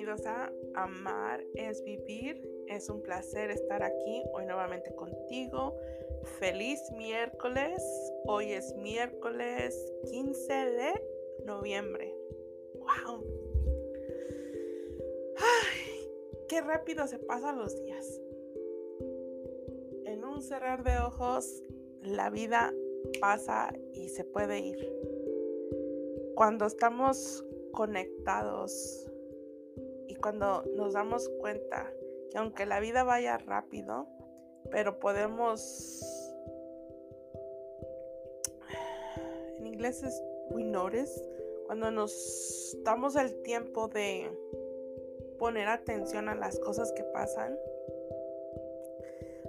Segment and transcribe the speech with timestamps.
[0.00, 0.50] bienvenidos a
[0.82, 2.40] Amar es Vivir.
[2.68, 5.76] Es un placer estar aquí hoy nuevamente contigo.
[6.38, 7.82] Feliz miércoles.
[8.24, 11.02] Hoy es miércoles 15 de
[11.44, 12.14] noviembre.
[12.76, 13.22] ¡Wow!
[15.36, 16.08] ¡Ay!
[16.48, 18.22] ¡Qué rápido se pasan los días!
[20.06, 21.62] En un cerrar de ojos,
[22.00, 22.72] la vida
[23.20, 24.78] pasa y se puede ir.
[26.36, 29.09] Cuando estamos conectados
[30.20, 31.92] cuando nos damos cuenta
[32.30, 34.06] que aunque la vida vaya rápido,
[34.70, 36.02] pero podemos,
[39.58, 41.22] en inglés es we notice,
[41.66, 44.30] cuando nos damos el tiempo de
[45.38, 47.56] poner atención a las cosas que pasan,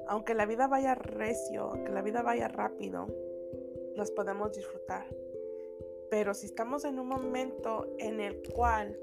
[0.08, 3.08] aunque la vida vaya recio, aunque la vida vaya rápido,
[3.96, 5.06] las podemos disfrutar.
[6.10, 8.98] Pero si estamos en un momento en el cual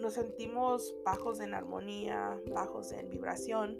[0.00, 3.76] nos sentimos bajos en armonía, bajos en vibración,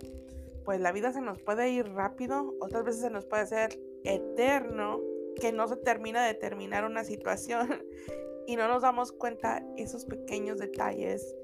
[0.65, 5.01] pues la vida se nos puede ir rápido, otras veces se nos puede hacer eterno,
[5.41, 7.83] que no se termina de terminar una situación
[8.47, 11.35] y no nos damos cuenta esos pequeños detalles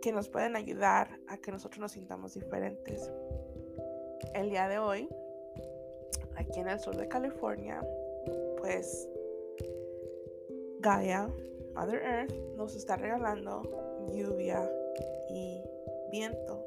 [0.00, 3.10] que nos pueden ayudar a que nosotros nos sintamos diferentes.
[4.34, 5.08] El día de hoy,
[6.36, 7.82] aquí en el sur de California,
[8.58, 9.08] pues
[10.80, 11.28] Gaia,
[11.74, 13.62] Mother Earth, nos está regalando
[14.14, 14.70] lluvia
[15.30, 15.62] y
[16.10, 16.64] viento.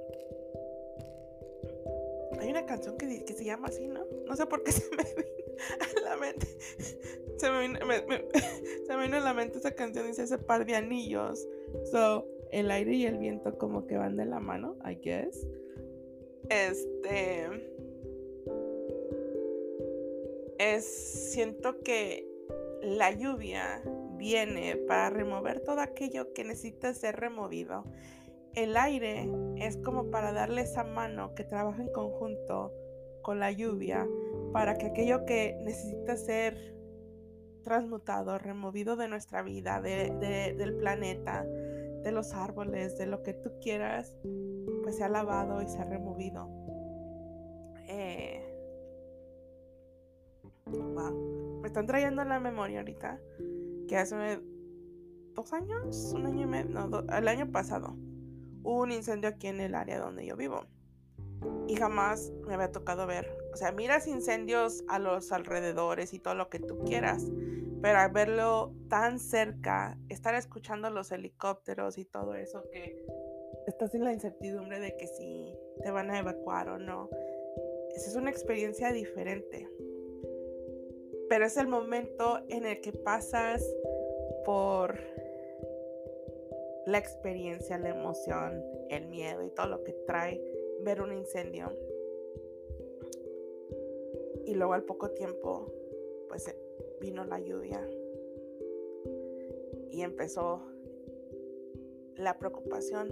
[2.39, 4.05] Hay una canción que, que, se llama así, ¿no?
[4.25, 5.27] No sé por qué se me vino
[5.79, 6.47] a la mente.
[7.37, 7.79] Se me vino,
[8.87, 11.47] se me vino a la mente esa canción, dice ese par de anillos.
[11.91, 15.47] So, el aire y el viento como que van de la mano, I guess.
[16.49, 17.47] Este.
[20.57, 20.85] Es.
[21.31, 22.27] Siento que
[22.81, 23.81] la lluvia
[24.21, 27.85] viene para remover todo aquello que necesita ser removido.
[28.53, 29.27] El aire
[29.57, 32.71] es como para darle esa mano que trabaja en conjunto
[33.23, 34.07] con la lluvia
[34.53, 36.75] para que aquello que necesita ser
[37.63, 44.15] transmutado, removido de nuestra vida, del planeta, de los árboles, de lo que tú quieras,
[44.83, 46.47] pues sea lavado y sea removido.
[47.87, 48.47] Eh,
[51.61, 53.19] Me están trayendo la memoria ahorita
[53.91, 54.39] que hace
[55.35, 57.97] dos años, un año y medio, no, el año pasado,
[58.63, 60.63] hubo un incendio aquí en el área donde yo vivo.
[61.67, 66.35] Y jamás me había tocado ver, o sea, miras incendios a los alrededores y todo
[66.35, 67.29] lo que tú quieras,
[67.81, 73.05] pero al verlo tan cerca, estar escuchando los helicópteros y todo eso, que
[73.67, 75.53] estás en la incertidumbre de que si
[75.83, 77.09] te van a evacuar o no,
[77.93, 79.67] esa es una experiencia diferente
[81.31, 83.65] pero es el momento en el que pasas
[84.43, 84.99] por
[86.85, 90.41] la experiencia, la emoción, el miedo y todo lo que trae
[90.81, 91.71] ver un incendio.
[94.45, 95.71] Y luego al poco tiempo,
[96.27, 96.53] pues
[96.99, 97.79] vino la lluvia
[99.89, 100.67] y empezó
[102.17, 103.07] la preocupación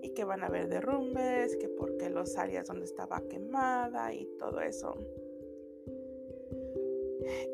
[0.00, 4.62] y que van a haber derrumbes, que porque los áreas donde estaba quemada y todo
[4.62, 4.96] eso.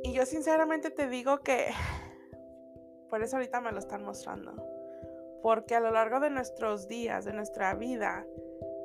[0.02, 1.66] Y yo sinceramente te digo que
[3.12, 4.54] por eso ahorita me lo están mostrando.
[5.42, 8.26] Porque a lo largo de nuestros días, de nuestra vida,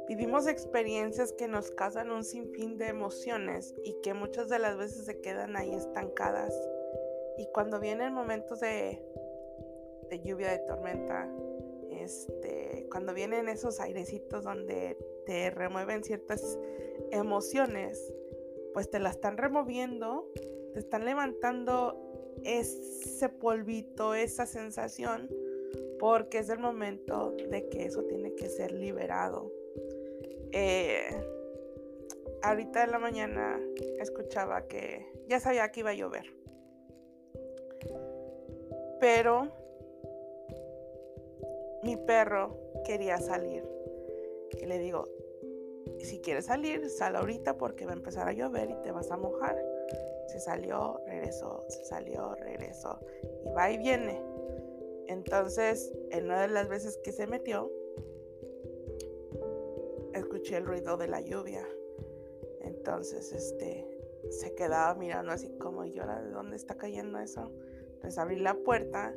[0.08, 5.06] vivimos experiencias que nos causan un sinfín de emociones y que muchas de las veces
[5.06, 6.54] se quedan ahí estancadas.
[7.38, 9.02] Y cuando vienen momentos de,
[10.10, 11.30] de lluvia, de tormenta,
[11.90, 16.60] este, cuando vienen esos airecitos donde te remueven ciertas
[17.12, 18.14] emociones,
[18.74, 20.30] pues te las están removiendo
[20.78, 21.98] te están levantando
[22.44, 25.28] ese polvito, esa sensación,
[25.98, 29.52] porque es el momento de que eso tiene que ser liberado.
[30.52, 31.20] Eh,
[32.44, 33.60] ahorita en la mañana
[34.00, 36.32] escuchaba que ya sabía que iba a llover.
[39.00, 39.48] Pero
[41.82, 42.56] mi perro
[42.86, 43.64] quería salir.
[44.62, 45.06] Y le digo,
[46.04, 49.18] si quieres salir, sal ahorita porque va a empezar a llover y te vas a
[49.18, 49.58] mojar.
[50.28, 53.00] Se salió, regresó, se salió, regresó.
[53.46, 54.22] Y va y viene.
[55.08, 57.72] Entonces, en una de las veces que se metió,
[60.14, 61.66] escuché el ruido de la lluvia.
[62.62, 63.88] Entonces, este,
[64.30, 67.52] se quedaba mirando así como, ¿y ahora de dónde está cayendo eso?
[67.96, 69.16] Entonces abrí la puerta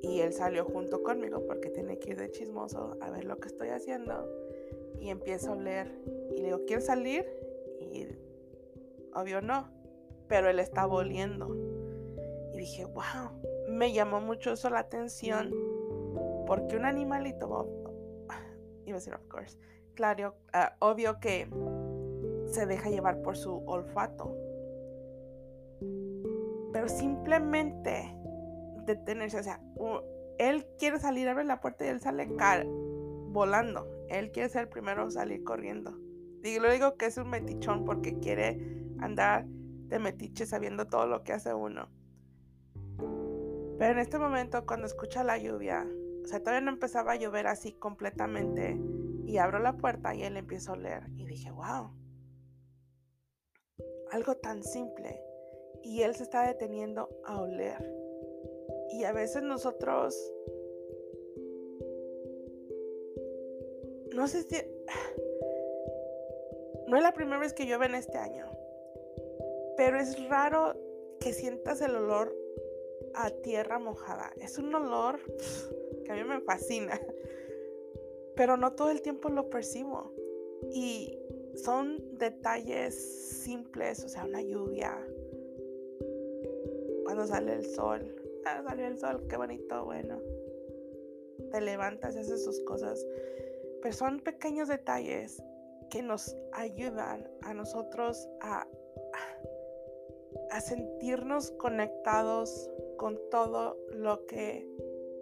[0.00, 3.48] y él salió junto conmigo porque tiene que ir de chismoso a ver lo que
[3.48, 4.26] estoy haciendo.
[5.00, 5.90] Y empiezo a oler.
[6.34, 7.26] Y le digo, ¿quieres salir?
[7.78, 8.06] Y
[9.12, 9.73] obvio no
[10.28, 11.54] pero él estaba oliendo.
[12.52, 13.30] Y dije, wow,
[13.68, 15.52] me llamó mucho eso la atención
[16.46, 17.68] Porque un animalito,
[18.86, 19.58] iba a decir of course,
[19.94, 21.48] claro, ah, obvio que
[22.46, 24.36] se deja llevar por su olfato.
[26.72, 28.14] Pero simplemente
[28.84, 29.60] detenerse, o sea,
[30.38, 32.28] él quiere salir, abre la puerta y él sale
[33.28, 33.88] volando.
[34.08, 35.96] Él quiere ser el primero a salir corriendo.
[36.40, 38.60] Digo, lo digo que es un metichón porque quiere
[38.98, 39.46] andar
[39.94, 41.88] de metiche sabiendo todo lo que hace uno.
[43.78, 45.86] Pero en este momento, cuando escucha la lluvia,
[46.24, 48.76] o sea, todavía no empezaba a llover así completamente,
[49.24, 51.04] y abro la puerta y él empieza a oler.
[51.16, 51.92] Y dije, wow,
[54.10, 55.22] algo tan simple.
[55.84, 57.78] Y él se está deteniendo a oler.
[58.90, 60.16] Y a veces nosotros,
[64.12, 64.56] no sé si,
[66.88, 68.50] no es la primera vez que llueve en este año,
[69.76, 70.74] pero es raro
[71.20, 72.34] que sientas el olor
[73.14, 74.32] a tierra mojada.
[74.40, 75.20] Es un olor
[76.04, 77.00] que a mí me fascina,
[78.36, 80.12] pero no todo el tiempo lo percibo.
[80.72, 81.18] Y
[81.54, 82.94] son detalles
[83.42, 84.96] simples, o sea, una lluvia,
[87.04, 88.14] cuando sale el sol,
[88.46, 90.20] ah, salió el sol, qué bonito, bueno,
[91.50, 93.06] te levantas haces sus cosas,
[93.82, 95.42] pero son pequeños detalles
[95.90, 98.66] que nos ayudan a nosotros a
[100.60, 104.66] sentirnos conectados con todo lo que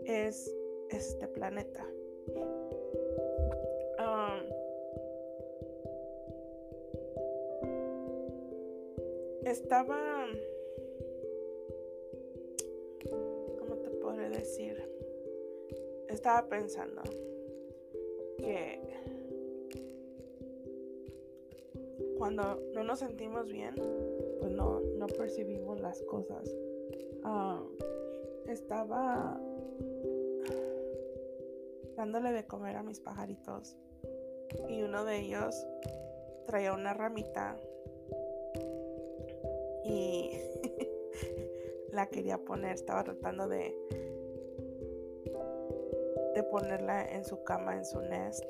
[0.05, 0.55] es
[0.91, 1.87] este planeta.
[3.99, 4.43] Um,
[9.45, 10.27] estaba,
[13.59, 14.83] ¿cómo te podré decir?
[16.09, 17.03] Estaba pensando
[18.37, 18.81] que
[22.19, 23.75] cuando no nos sentimos bien,
[24.43, 26.53] pues no, no percibimos las cosas.
[27.23, 27.63] Ah,
[28.49, 29.41] estaba
[31.97, 33.77] dándole de comer a mis pajaritos
[34.69, 35.55] y uno de ellos
[36.47, 37.57] traía una ramita
[39.85, 40.33] y
[41.93, 43.73] la quería poner, estaba tratando de
[46.35, 48.45] de ponerla en su cama, en su nest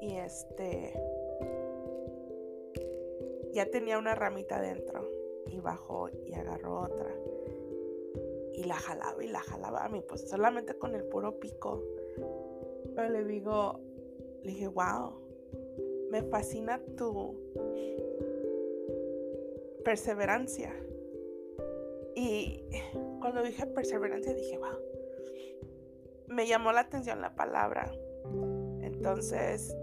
[0.00, 0.92] y este
[3.52, 5.08] ya tenía una ramita dentro
[5.46, 7.14] y bajó y agarró otra
[8.54, 11.82] y la jalaba y la jalaba a mí, pues solamente con el puro pico.
[12.94, 13.80] Pero le digo,
[14.42, 15.14] le dije, wow,
[16.10, 17.34] me fascina tu
[19.84, 20.74] perseverancia.
[22.14, 22.64] Y
[23.20, 24.78] cuando dije perseverancia dije, wow,
[26.28, 27.90] me llamó la atención la palabra.
[28.82, 29.74] Entonces,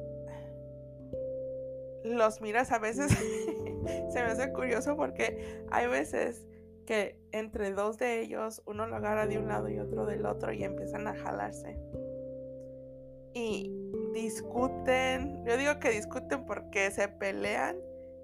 [2.04, 3.12] los miras a veces,
[4.14, 6.46] se me hace curioso porque hay veces
[6.86, 10.52] que entre dos de ellos uno lo agarra de un lado y otro del otro
[10.52, 11.78] y empiezan a jalarse.
[13.36, 13.72] Y
[14.14, 17.78] discuten, yo digo que discuten porque se pelean,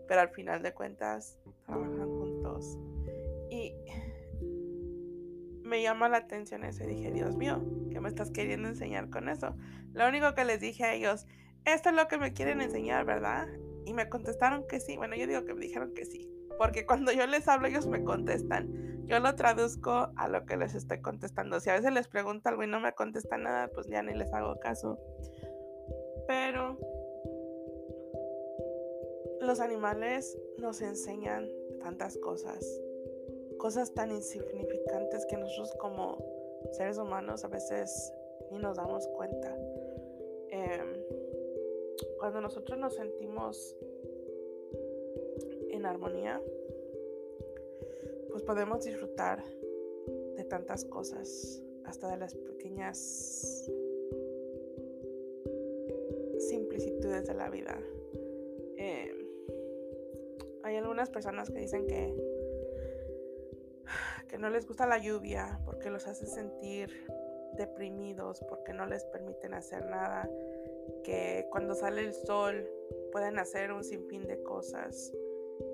[0.07, 2.79] pero al final de cuentas trabajan juntos.
[3.51, 3.75] Y
[5.63, 7.61] me llama la atención eso y dije, Dios mío,
[7.91, 9.55] ¿qué me estás queriendo enseñar con eso?
[9.93, 11.27] Lo único que les dije a ellos,
[11.65, 13.47] esto es lo que me quieren enseñar, ¿verdad?
[13.85, 14.97] Y me contestaron que sí.
[14.97, 18.03] Bueno, yo digo que me dijeron que sí porque cuando yo les hablo ellos me
[18.03, 19.05] contestan.
[19.07, 21.59] Yo lo traduzco a lo que les estoy contestando.
[21.59, 24.33] Si a veces les pregunto algo y no me contesta nada, pues ya ni les
[24.33, 24.97] hago caso.
[26.27, 26.79] Pero
[29.41, 31.47] los animales nos enseñan
[31.81, 32.65] tantas cosas,
[33.59, 36.17] cosas tan insignificantes que nosotros como
[36.71, 38.11] seres humanos a veces
[38.51, 39.55] ni nos damos cuenta.
[40.49, 40.95] Em,
[42.19, 43.75] cuando nosotros nos sentimos
[45.69, 46.41] en armonía,
[48.29, 49.43] pues podemos disfrutar
[50.35, 53.69] de tantas cosas, hasta de las pequeñas
[56.39, 57.79] simplicidades de la vida.
[58.77, 59.11] Eh,
[60.63, 62.13] hay algunas personas que dicen que,
[64.27, 66.89] que no les gusta la lluvia porque los hace sentir
[67.55, 70.29] deprimidos, porque no les permiten hacer nada,
[71.03, 72.69] que cuando sale el sol
[73.11, 75.13] pueden hacer un sinfín de cosas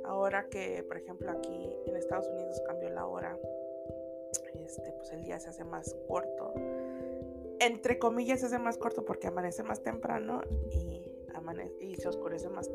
[0.03, 3.37] Ahora que, por ejemplo, aquí en Estados Unidos cambió la hora,
[4.55, 6.53] este, pues el día se hace más corto.
[7.59, 10.41] Entre comillas se hace más corto porque amanece más temprano
[10.71, 11.15] y,
[11.79, 12.69] y se oscurece más,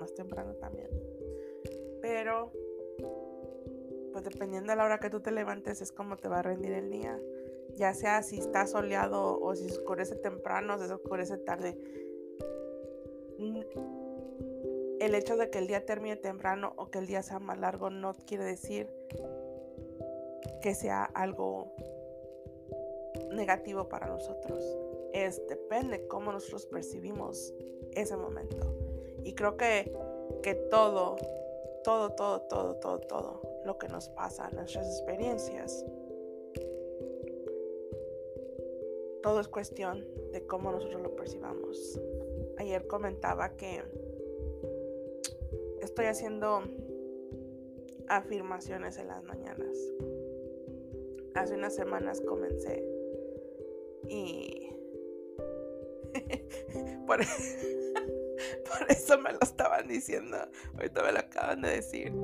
[0.00, 0.88] más temprano también.
[2.00, 2.50] Pero,
[4.12, 6.72] pues dependiendo de la hora que tú te levantes es como te va a rendir
[6.72, 7.20] el día.
[7.78, 11.76] Ya sea si está soleado o si se oscurece temprano o si se oscurece tarde
[15.00, 17.88] el hecho de que el día termine temprano o que el día sea más largo
[17.88, 18.90] no quiere decir
[20.60, 21.72] que sea algo
[23.32, 24.62] negativo para nosotros.
[25.12, 27.54] Es depende cómo nosotros percibimos
[27.92, 28.74] ese momento.
[29.22, 29.92] Y creo que,
[30.42, 31.16] que todo,
[31.84, 35.84] todo, todo, todo, todo, todo lo que nos pasa, nuestras experiencias,
[39.28, 42.00] todo es cuestión de cómo nosotros lo percibamos.
[42.56, 43.84] Ayer comentaba que
[45.82, 46.62] estoy haciendo
[48.08, 49.76] afirmaciones en las mañanas.
[51.34, 52.82] Hace unas semanas comencé
[54.08, 54.70] y
[57.06, 57.20] por,
[58.88, 60.38] eso me lo estaban diciendo.
[60.72, 62.14] Ahorita me lo acaban de decir.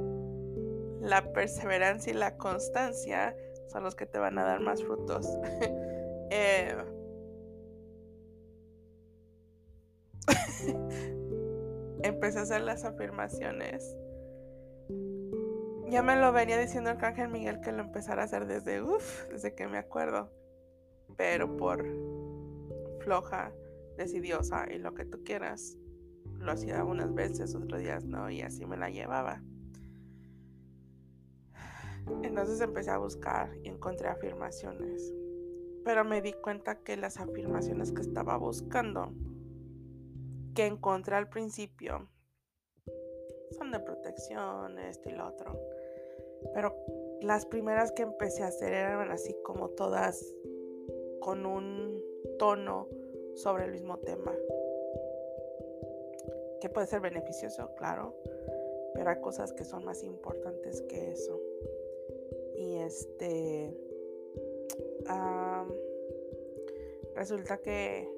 [1.03, 5.29] La perseverancia y la constancia son los que te van a dar más frutos.
[6.35, 6.77] eh,
[12.03, 13.97] empecé a hacer las afirmaciones.
[15.89, 19.29] Ya me lo venía diciendo el Arcángel Miguel que lo empezara a hacer desde, uff,
[19.29, 20.33] desde que me acuerdo.
[21.17, 21.87] Pero por
[23.01, 23.53] floja,
[23.97, 25.77] decidiosa y lo que tú quieras,
[26.41, 29.41] lo hacía unas veces, otros días no, y así me la llevaba.
[32.23, 35.13] Entonces empecé a buscar y encontré afirmaciones.
[35.85, 39.13] Pero me di cuenta que las afirmaciones que estaba buscando
[40.55, 42.09] que encontré al principio
[43.51, 45.61] son de protección, esto y lo otro.
[46.55, 46.75] Pero
[47.21, 50.25] las primeras que empecé a hacer eran así como todas
[51.21, 52.03] con un
[52.39, 52.89] tono
[53.35, 54.33] sobre el mismo tema.
[56.61, 58.15] Que puede ser beneficioso, claro,
[58.95, 61.41] pero hay cosas que son más importantes que eso.
[62.57, 63.77] Y este...
[67.15, 68.09] resulta que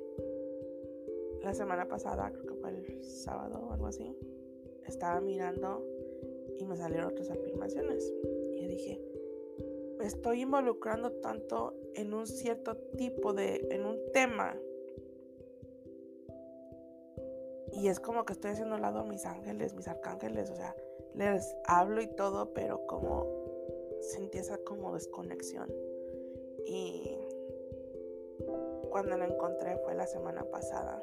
[1.42, 4.16] la semana pasada, creo que fue el sábado o algo así,
[4.86, 5.84] estaba mirando
[6.58, 8.12] y me salieron otras afirmaciones.
[8.56, 9.00] Y dije,
[9.98, 14.56] me estoy involucrando tanto en un cierto tipo de, en un tema.
[17.72, 20.74] Y es como que estoy haciendo lado a mis ángeles, mis arcángeles, o sea,
[21.14, 23.26] les hablo y todo, pero como
[24.00, 25.72] sentí esa como desconexión.
[26.66, 27.16] Y
[28.90, 31.00] cuando la encontré fue la semana pasada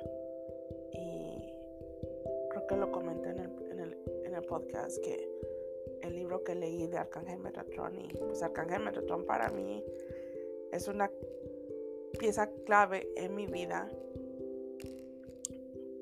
[2.67, 5.29] que lo comenté en el, en el, en el podcast, que
[6.01, 9.83] el libro que leí de Arcángel Metatron y pues Arcángel Metatron para mí
[10.71, 11.09] es una
[12.19, 13.91] pieza clave en mi vida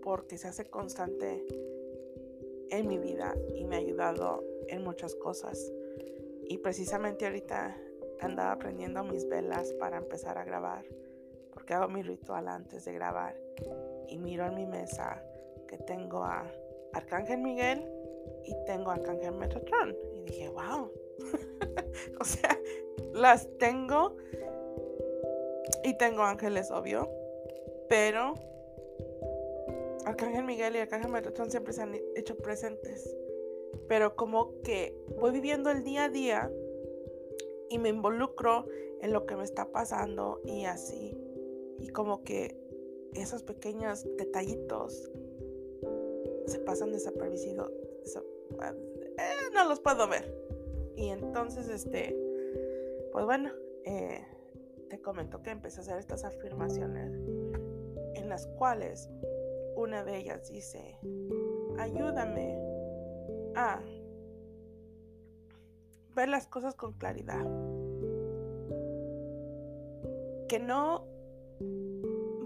[0.01, 1.45] porque se hace constante
[2.69, 5.71] en mi vida y me ha ayudado en muchas cosas.
[6.43, 7.77] Y precisamente ahorita
[8.25, 10.85] andaba aprendiendo mis velas para empezar a grabar,
[11.53, 13.35] porque hago mi ritual antes de grabar
[14.07, 15.23] y miro en mi mesa
[15.67, 16.45] que tengo a
[16.93, 17.87] Arcángel Miguel
[18.43, 19.95] y tengo a Arcángel Metatron.
[20.13, 20.91] Y dije, wow.
[22.19, 22.59] o sea,
[23.13, 24.17] las tengo
[25.83, 27.09] y tengo ángeles, obvio.
[27.87, 28.33] Pero
[30.05, 33.15] Arcángel Miguel y Arcángel Metatron siempre se han hecho presentes.
[33.87, 36.51] Pero como que voy viviendo el día a día
[37.71, 38.67] y me involucro
[39.01, 41.17] en lo que me está pasando y así.
[41.79, 42.59] Y como que
[43.13, 45.09] esos pequeños detallitos
[46.45, 47.71] se pasan desapercibidos.
[48.61, 50.35] Eh, no los puedo ver.
[50.97, 52.15] Y entonces, este,
[53.13, 53.51] pues bueno,
[53.85, 54.21] eh,
[54.89, 57.13] te comento que empecé a hacer estas afirmaciones
[58.15, 59.09] en las cuales
[59.77, 60.99] una de ellas dice,
[61.77, 62.59] ayúdame
[63.55, 63.81] a
[66.15, 67.45] ver las cosas con claridad.
[70.47, 71.05] Que no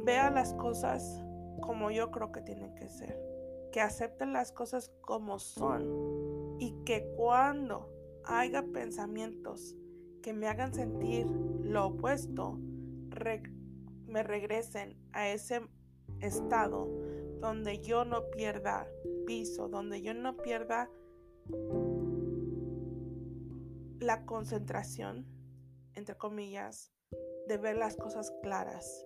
[0.03, 1.23] vea las cosas
[1.61, 3.25] como yo creo que tienen que ser
[3.75, 7.89] que acepten las cosas como son y que cuando
[8.23, 9.75] haya pensamientos
[10.23, 12.57] que me hagan sentir lo opuesto,
[14.07, 15.59] me regresen a ese
[16.21, 16.87] estado
[17.41, 18.87] donde yo no pierda
[19.27, 20.89] piso, donde yo no pierda
[24.05, 25.25] la concentración,
[25.95, 26.91] entre comillas,
[27.47, 29.05] de ver las cosas claras.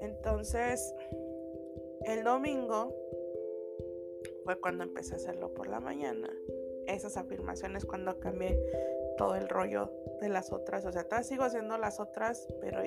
[0.00, 0.94] Entonces,
[2.04, 2.94] el domingo
[4.44, 6.28] fue cuando empecé a hacerlo por la mañana.
[6.86, 8.60] Esas afirmaciones cuando cambié
[9.16, 10.84] todo el rollo de las otras.
[10.84, 12.82] O sea, todavía sigo haciendo las otras, pero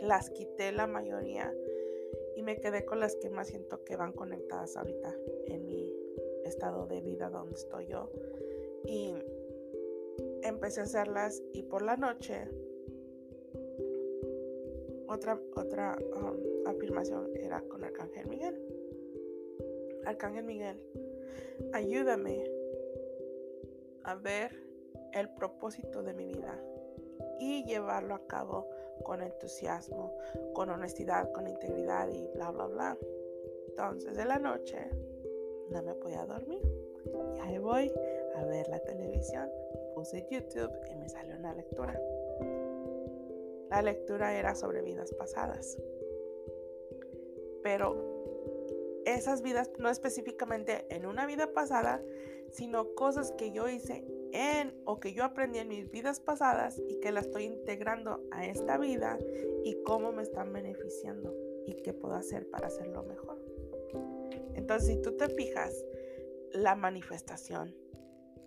[0.00, 1.54] las quité la mayoría
[2.36, 5.14] y me quedé con las que más siento que van conectadas ahorita
[5.46, 5.92] en mi
[6.44, 8.10] estado de vida donde estoy yo.
[8.84, 9.14] Y
[10.48, 12.48] empecé a hacerlas y por la noche
[15.08, 18.60] otra, otra um, afirmación era con Arcángel Miguel.
[20.04, 20.80] Arcángel Miguel,
[21.72, 22.44] ayúdame
[24.04, 24.52] a ver
[25.12, 26.58] el propósito de mi vida
[27.38, 28.68] y llevarlo a cabo
[29.04, 30.16] con entusiasmo,
[30.54, 32.98] con honestidad, con integridad y bla, bla, bla.
[33.68, 34.90] Entonces de la noche
[35.70, 36.62] no me podía dormir.
[37.36, 37.92] Y ahí voy
[38.36, 39.48] a ver la televisión.
[39.98, 42.00] Puse YouTube y me salió una lectura.
[43.68, 45.76] La lectura era sobre vidas pasadas.
[47.64, 52.00] Pero esas vidas, no específicamente en una vida pasada,
[52.52, 57.00] sino cosas que yo hice en o que yo aprendí en mis vidas pasadas y
[57.00, 59.18] que la estoy integrando a esta vida
[59.64, 61.34] y cómo me están beneficiando
[61.66, 63.36] y qué puedo hacer para hacerlo mejor.
[64.54, 65.84] Entonces, si tú te fijas,
[66.52, 67.74] la manifestación,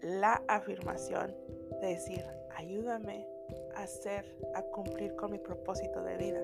[0.01, 1.35] la afirmación
[1.81, 2.23] de decir,
[2.55, 3.27] ayúdame
[3.75, 6.41] a hacer, a cumplir con mi propósito de vida.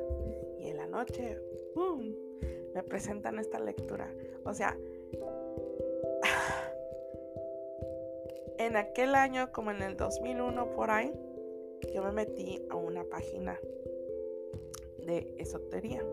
[0.59, 1.37] Y en la noche,
[1.75, 2.15] ¡boom!
[2.73, 4.13] me presentan esta lectura.
[4.43, 4.77] O sea,
[8.59, 11.11] en aquel año, como en el 2001 por ahí,
[11.93, 13.59] yo me metí a una página
[15.05, 16.03] de esotería.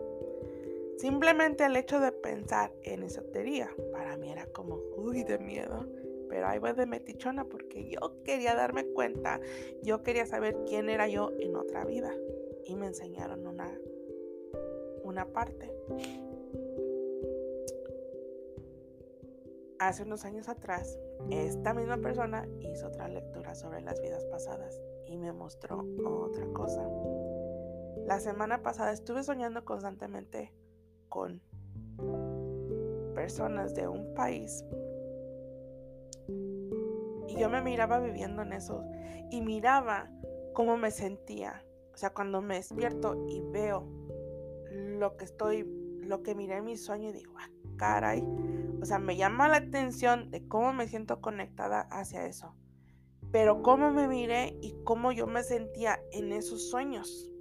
[0.97, 5.85] Simplemente el hecho de pensar en esotería para mí era como, uy, de miedo.
[6.29, 9.39] Pero ahí voy de metichona porque yo quería darme cuenta,
[9.83, 12.13] yo quería saber quién era yo en otra vida.
[12.65, 13.71] Y me enseñaron una,
[15.03, 15.71] una parte.
[19.79, 20.97] hace unos años atrás,
[21.29, 26.87] esta misma persona hizo otra lectura sobre las vidas pasadas y me mostró otra cosa.
[28.05, 30.53] La semana pasada estuve soñando constantemente
[31.09, 31.41] con
[33.13, 34.63] personas de un país
[37.35, 38.83] yo me miraba viviendo en eso
[39.29, 40.09] y miraba
[40.53, 41.63] cómo me sentía.
[41.93, 43.87] O sea, cuando me despierto y veo
[44.71, 45.63] lo que estoy,
[46.01, 48.23] lo que miré en mi sueño y digo, ah, caray,
[48.81, 52.55] o sea, me llama la atención de cómo me siento conectada hacia eso.
[53.31, 57.31] Pero cómo me miré y cómo yo me sentía en esos sueños.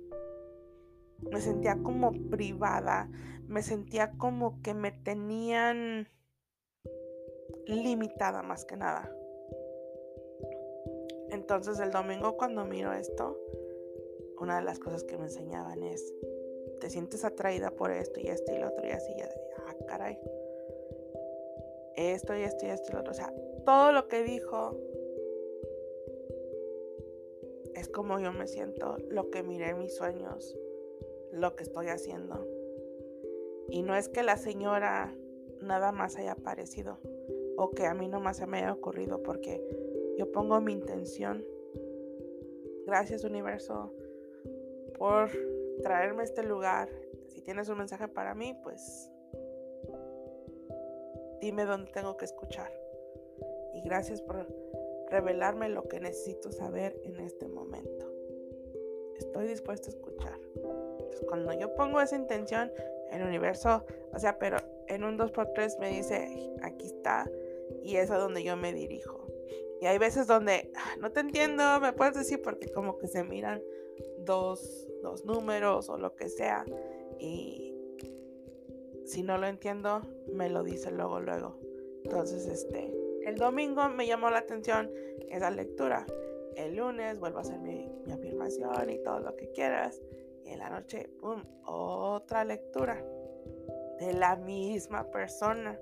[1.30, 3.08] Me sentía como privada,
[3.46, 6.08] me sentía como que me tenían
[7.66, 9.10] limitada más que nada.
[11.34, 13.38] Entonces el domingo cuando miro esto,
[14.40, 16.14] una de las cosas que me enseñaban es,
[16.80, 19.38] te sientes atraída por esto y esto y lo otro y así, y así.
[19.66, 20.18] ah, caray
[21.96, 23.12] esto y esto y esto y lo otro.
[23.12, 23.32] O sea,
[23.64, 24.76] todo lo que dijo
[27.74, 30.56] es como yo me siento, lo que miré en mis sueños,
[31.32, 32.46] lo que estoy haciendo.
[33.68, 35.16] Y no es que la señora
[35.60, 36.98] nada más haya aparecido
[37.56, 39.62] o que a mí nomás se me haya ocurrido porque
[40.18, 41.44] yo pongo mi intención.
[42.86, 43.92] Gracias universo
[44.98, 45.30] por
[45.82, 46.88] traerme a este lugar.
[47.28, 49.10] Si tienes un mensaje para mí, pues
[51.44, 52.72] Dime dónde tengo que escuchar.
[53.74, 54.46] Y gracias por
[55.10, 58.10] revelarme lo que necesito saber en este momento.
[59.18, 60.40] Estoy dispuesto a escuchar.
[60.54, 62.72] Entonces, cuando yo pongo esa intención,
[63.10, 64.56] el universo, o sea, pero
[64.88, 67.30] en un 2x3 me dice, aquí está,
[67.82, 69.26] y es a donde yo me dirijo.
[69.84, 73.22] Y hay veces donde ah, no te entiendo, me puedes decir, porque como que se
[73.22, 73.62] miran
[74.20, 76.64] dos, dos números o lo que sea.
[77.18, 77.74] Y,
[79.04, 80.00] si no lo entiendo,
[80.32, 81.58] me lo dice luego, luego.
[82.02, 82.94] Entonces, este,
[83.26, 84.90] el domingo me llamó la atención
[85.28, 86.06] esa lectura.
[86.56, 90.00] El lunes vuelvo a hacer mi, afirmación y todo lo que quieras.
[90.46, 93.04] Y en la noche, ¡pum!, otra lectura
[94.00, 95.78] de la misma persona.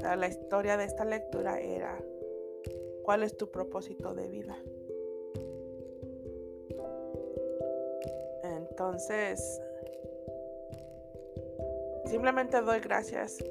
[0.00, 1.98] la historia de esta lectura era,
[3.10, 4.56] ¿cuál es tu propósito de vida?
[8.44, 9.60] Entonces,
[12.06, 13.44] Simplemente doy gracias.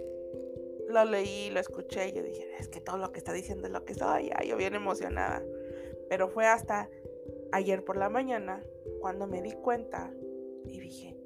[0.88, 3.74] Lo leí, lo escuché y yo dije, es que todo lo que está diciendo es
[3.74, 4.30] lo que soy.
[4.30, 5.44] Ya, yo bien emocionada.
[6.08, 6.90] Pero fue hasta
[7.52, 8.64] ayer por la mañana
[9.02, 10.10] cuando me di cuenta
[10.68, 11.18] y dije,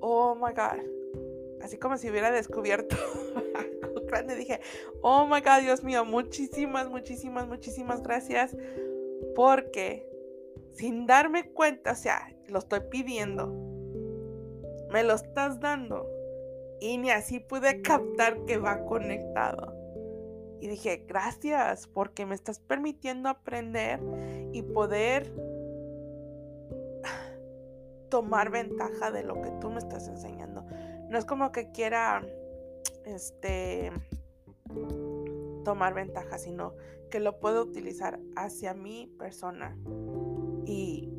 [0.00, 1.62] oh my God.
[1.62, 2.96] Así como si hubiera descubierto
[4.10, 4.36] grande.
[4.36, 4.60] Dije,
[5.02, 8.56] oh my God, Dios mío, muchísimas, muchísimas, muchísimas gracias.
[9.34, 10.06] Porque
[10.72, 13.48] sin darme cuenta, o sea, lo estoy pidiendo.
[14.90, 16.06] Me lo estás dando
[16.80, 19.76] y ni así pude captar que va conectado.
[20.60, 24.00] Y dije, gracias, porque me estás permitiendo aprender
[24.52, 25.32] y poder
[28.10, 30.66] tomar ventaja de lo que tú me estás enseñando.
[31.08, 32.22] No es como que quiera
[33.04, 33.92] este
[35.64, 36.74] tomar ventaja, sino
[37.10, 39.76] que lo puedo utilizar hacia mi persona.
[40.66, 41.10] Y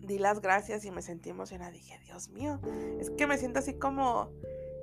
[0.00, 1.70] di las gracias y me sentí emocionada.
[1.70, 2.60] Dije, Dios mío,
[2.98, 4.30] es que me siento así como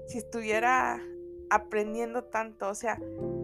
[0.08, 1.02] si estuviera
[1.50, 2.70] aprendiendo tanto.
[2.70, 3.00] O sea,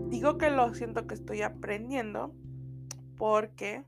[0.08, 2.34] digo que lo siento que estoy aprendiendo
[3.18, 3.84] porque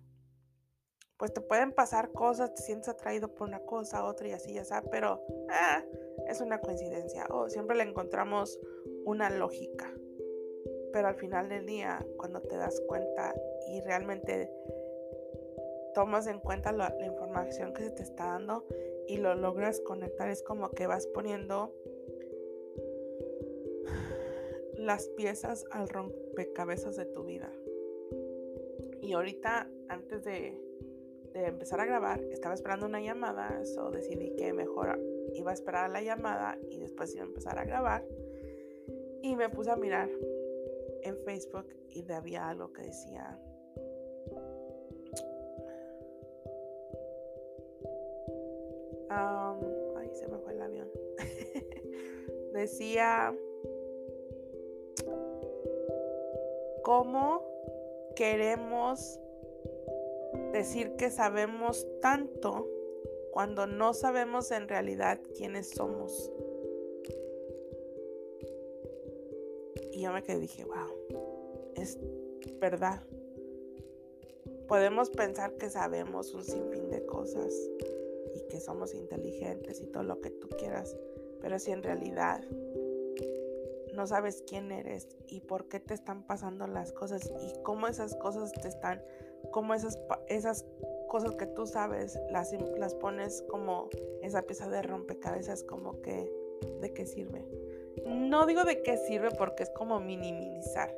[1.23, 4.65] pues te pueden pasar cosas, te sientes atraído por una cosa, otra y así, ya
[4.65, 5.81] sabes, pero ah,
[6.27, 8.59] es una coincidencia o siempre le encontramos
[9.05, 9.89] una lógica.
[10.91, 13.33] Pero al final del día, cuando te das cuenta
[13.69, 14.51] y realmente
[15.93, 18.65] tomas en cuenta la, información que se te está dando
[19.07, 21.73] y lo logras conectar, es como que vas poniendo
[24.73, 27.49] las piezas al rompecabezas de tu vida.
[29.01, 30.72] Y ahorita, antes de,
[31.34, 35.00] de empezar a grabar, estaba esperando una llamada, eso decidí que mejor
[35.34, 38.06] iba a esperar la llamada y después iba a empezar a grabar.
[39.22, 40.10] Y me puse a mirar
[41.02, 43.39] en Facebook y había algo que decía
[49.10, 50.89] ay, se me fue el avión.
[52.54, 53.36] Decía
[56.84, 57.41] cómo
[58.15, 59.19] queremos
[60.52, 62.67] decir que sabemos tanto
[63.32, 66.32] cuando no sabemos en realidad quiénes somos.
[69.91, 71.22] Y yo me quedé dije, wow,
[71.76, 71.98] es
[72.60, 73.02] verdad.
[74.67, 77.54] Podemos pensar que sabemos un sinfín de cosas
[78.36, 80.96] y que somos inteligentes y todo lo que tú quieras,
[81.41, 82.43] pero si en realidad
[83.93, 88.15] no sabes quién eres y por qué te están pasando las cosas y cómo esas
[88.15, 89.02] cosas te están,
[89.51, 90.65] cómo esas, esas
[91.08, 93.89] cosas que tú sabes las, las pones como
[94.21, 96.32] esa pieza de rompecabezas, como que
[96.82, 97.45] de qué sirve.
[98.06, 100.95] No digo de qué sirve porque es como minimizar,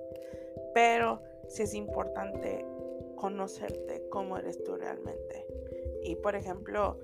[0.74, 2.66] pero sí es importante
[3.16, 5.46] conocerte cómo eres tú realmente.
[6.04, 7.00] Y por ejemplo,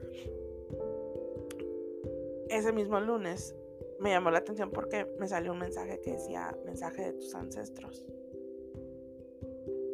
[2.50, 3.56] ese mismo lunes
[4.00, 8.04] me llamó la atención porque me salió un mensaje que decía mensaje de tus ancestros.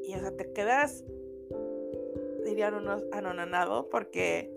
[0.04, 1.04] Y o sea, te quedas,
[2.48, 4.52] dirían unos, anonanado porque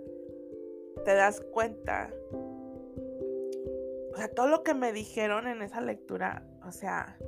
[1.05, 2.13] te das cuenta.
[4.13, 7.19] O sea, todo lo que me dijeron en esa lectura, o sea,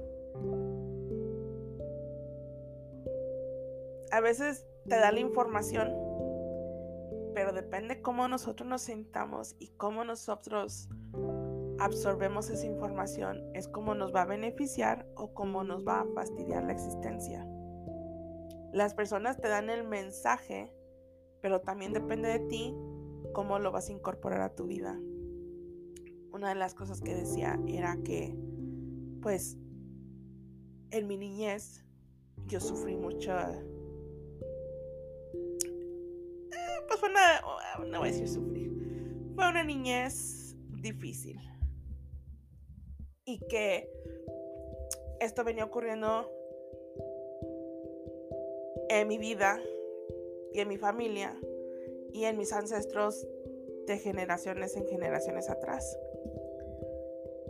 [4.11, 6.03] a veces te da la información
[7.35, 10.89] pero depende cómo nosotros nos sintamos y cómo nosotros
[11.79, 16.65] absorbemos esa información, es cómo nos va a beneficiar o cómo nos va a fastidiar
[16.65, 17.47] la existencia.
[18.73, 20.73] Las personas te dan el mensaje,
[21.41, 22.75] pero también depende de ti
[23.33, 24.99] cómo lo vas a incorporar a tu vida.
[26.33, 28.35] Una de las cosas que decía era que,
[29.21, 29.59] pues,
[30.91, 31.85] en mi niñez
[32.47, 33.33] yo sufrí mucho
[36.89, 37.41] pues fue una,
[37.87, 38.71] no voy a decir sufrir,
[39.35, 41.41] fue una niñez difícil.
[43.25, 43.89] Y que
[45.21, 46.31] esto venía ocurriendo
[49.01, 49.63] en mi vida
[50.53, 51.39] y en mi familia
[52.13, 53.27] y en mis ancestros
[53.87, 55.99] de generaciones en generaciones atrás.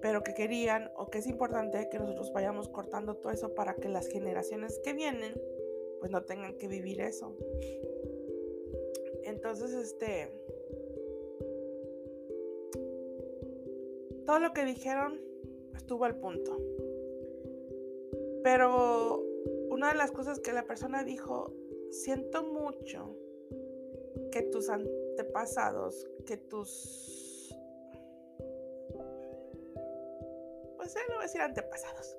[0.01, 3.89] Pero que querían o que es importante que nosotros vayamos cortando todo eso para que
[3.89, 5.35] las generaciones que vienen
[6.01, 7.37] pues no tengan que vivir eso.
[9.25, 10.33] Entonces, este...
[14.27, 15.21] Todo lo que dijeron
[15.77, 16.57] estuvo al punto.
[18.43, 19.32] Pero
[19.83, 21.53] una de las cosas que la persona dijo,
[21.91, 23.17] siento mucho
[24.31, 27.59] que tus antepasados, que tus...
[30.77, 32.17] Pues no voy a decir antepasados,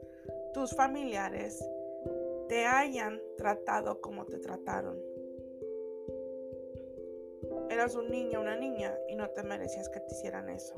[0.54, 1.66] tus familiares
[2.50, 5.02] te hayan tratado como te trataron
[7.70, 10.76] Eras un niño, una niña y no te merecías que te hicieran eso.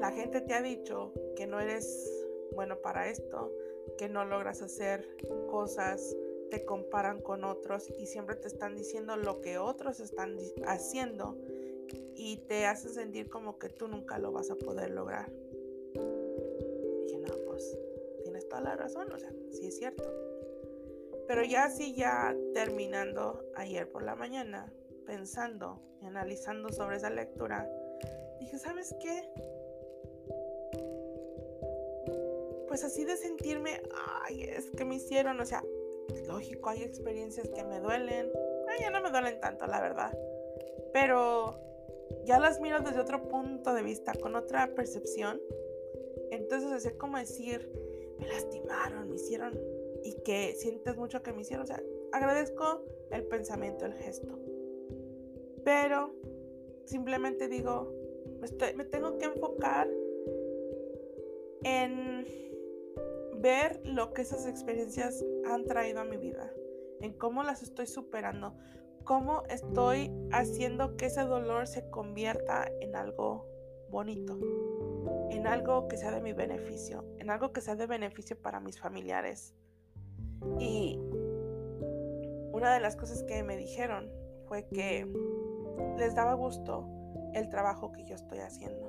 [0.00, 3.52] La gente te ha dicho que no eres bueno para esto,
[3.98, 5.08] que no logras hacer
[5.50, 6.16] cosas,
[6.50, 11.36] te comparan con otros y siempre te están diciendo lo que otros están haciendo
[12.14, 15.30] y te hacen sentir como que tú nunca lo vas a poder lograr.
[15.92, 17.78] Dije, no, pues
[18.22, 20.04] tienes toda la razón, o sea, sí es cierto.
[21.26, 24.72] Pero ya así, ya terminando ayer por la mañana,
[25.04, 27.68] pensando y analizando sobre esa lectura,
[28.40, 29.28] dije, ¿sabes qué?
[32.76, 33.80] Pues así de sentirme,
[34.26, 35.64] ay, es que me hicieron, o sea,
[36.28, 38.30] lógico, hay experiencias que me duelen,
[38.68, 40.14] ay, ya no me duelen tanto, la verdad,
[40.92, 41.58] pero
[42.26, 45.40] ya las miro desde otro punto de vista, con otra percepción,
[46.30, 47.72] entonces es como decir,
[48.18, 49.58] me lastimaron, me hicieron
[50.04, 51.64] y que sientes mucho que me hicieron.
[51.64, 54.38] O sea, agradezco el pensamiento, el gesto.
[55.64, 56.14] Pero
[56.84, 57.90] simplemente digo,
[58.76, 59.88] me tengo que enfocar
[61.64, 62.45] en
[63.40, 66.50] ver lo que esas experiencias han traído a mi vida.
[67.00, 68.56] en cómo las estoy superando,
[69.04, 73.46] cómo estoy haciendo que ese dolor se convierta en algo
[73.90, 74.38] bonito,
[75.30, 78.80] en algo que sea de mi beneficio, en algo que sea de beneficio para mis
[78.80, 79.54] familiares.
[80.58, 80.98] Y
[82.52, 84.10] una de las cosas que me dijeron
[84.46, 85.06] fue que
[85.98, 86.88] les daba gusto
[87.34, 88.85] el trabajo que yo estoy haciendo.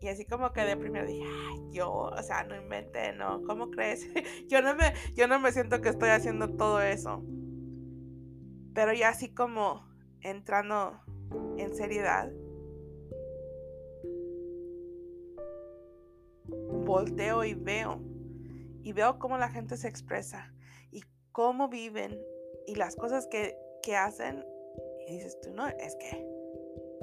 [0.00, 1.26] Y así como que de primero dije,
[1.70, 4.06] yo, o sea, no inventé, no, ¿cómo crees?
[4.48, 7.24] yo, no me, yo no me siento que estoy haciendo todo eso.
[8.74, 9.88] Pero ya así como
[10.20, 11.00] entrando
[11.56, 12.30] en seriedad,
[16.84, 18.00] volteo y veo,
[18.82, 20.54] y veo cómo la gente se expresa
[20.92, 22.20] y cómo viven
[22.66, 24.44] y las cosas que, que hacen.
[25.08, 26.37] Y dices tú, no, es que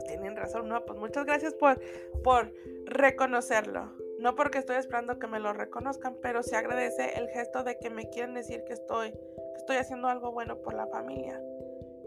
[0.07, 1.79] tienen razón, no, pues muchas gracias por,
[2.23, 2.51] por
[2.85, 3.91] reconocerlo.
[4.19, 7.89] No porque estoy esperando que me lo reconozcan, pero se agradece el gesto de que
[7.89, 11.41] me quieren decir que estoy, que estoy haciendo algo bueno por la familia.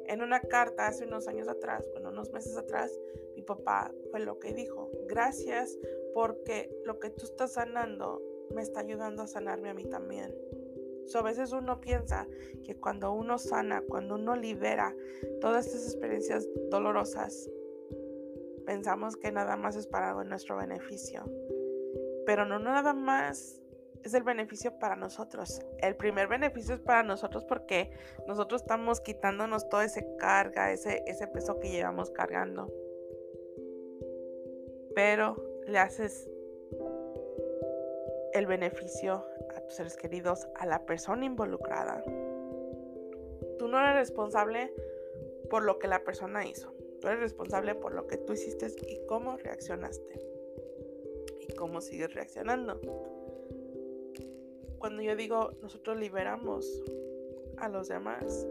[0.06, 2.98] En una carta hace unos años atrás, bueno, unos meses atrás,
[3.36, 4.90] mi papá fue lo que dijo.
[5.06, 5.78] Gracias
[6.14, 8.22] porque lo que tú estás sanando
[8.54, 10.34] me está ayudando a sanarme a mí también.
[11.08, 12.26] So, a veces uno piensa
[12.64, 14.94] que cuando uno sana, cuando uno libera
[15.40, 17.50] todas estas experiencias dolorosas,
[18.68, 21.24] pensamos que nada más es para nuestro beneficio.
[22.26, 23.62] Pero no nada más
[24.04, 25.62] es el beneficio para nosotros.
[25.78, 27.90] El primer beneficio es para nosotros porque
[28.26, 32.70] nosotros estamos quitándonos toda esa carga, ese, ese peso que llevamos cargando.
[34.94, 36.28] Pero le haces
[38.34, 39.24] el beneficio
[39.56, 42.04] a tus seres queridos, a la persona involucrada.
[43.58, 44.70] Tú no eres responsable
[45.48, 46.77] por lo que la persona hizo.
[47.00, 50.20] Tú eres responsable por lo que tú hiciste y cómo reaccionaste.
[51.40, 52.80] Y cómo sigues reaccionando.
[54.78, 56.82] Cuando yo digo, nosotros liberamos
[57.56, 58.46] a los demás,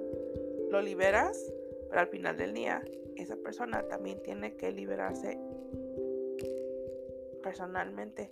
[0.70, 1.54] lo liberas,
[1.90, 2.84] pero al final del día,
[3.16, 5.40] esa persona también tiene que liberarse
[7.42, 8.32] personalmente.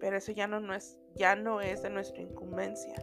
[0.00, 2.94] Pero eso ya no, no es, ya no es de nuestra incumbencia.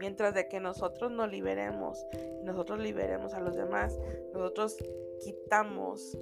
[0.00, 2.04] Mientras de que nosotros nos liberemos
[2.42, 3.98] nosotros liberemos a los demás,
[4.32, 4.76] nosotros
[5.20, 6.18] quitamos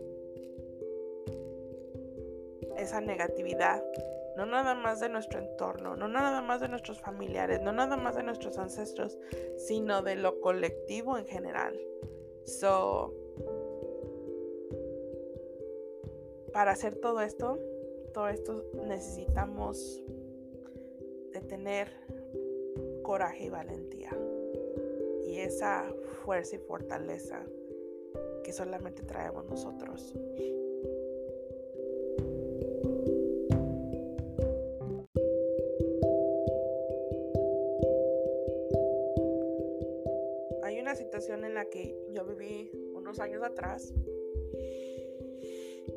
[2.76, 3.82] esa negatividad,
[4.36, 8.16] no nada más de nuestro entorno, no nada más de nuestros familiares, no nada más
[8.16, 9.18] de nuestros ancestros,
[9.56, 11.78] sino de lo colectivo en general.
[12.44, 13.14] So,
[16.52, 17.58] para hacer todo esto,
[18.12, 20.02] todo esto necesitamos
[21.32, 21.88] de tener
[23.02, 24.10] coraje y valentía
[25.30, 25.84] y esa
[26.20, 27.42] fuerza y fortaleza
[28.44, 30.14] que solamente traemos nosotros.
[40.62, 43.92] Hay una situación en la que yo viví unos años atrás,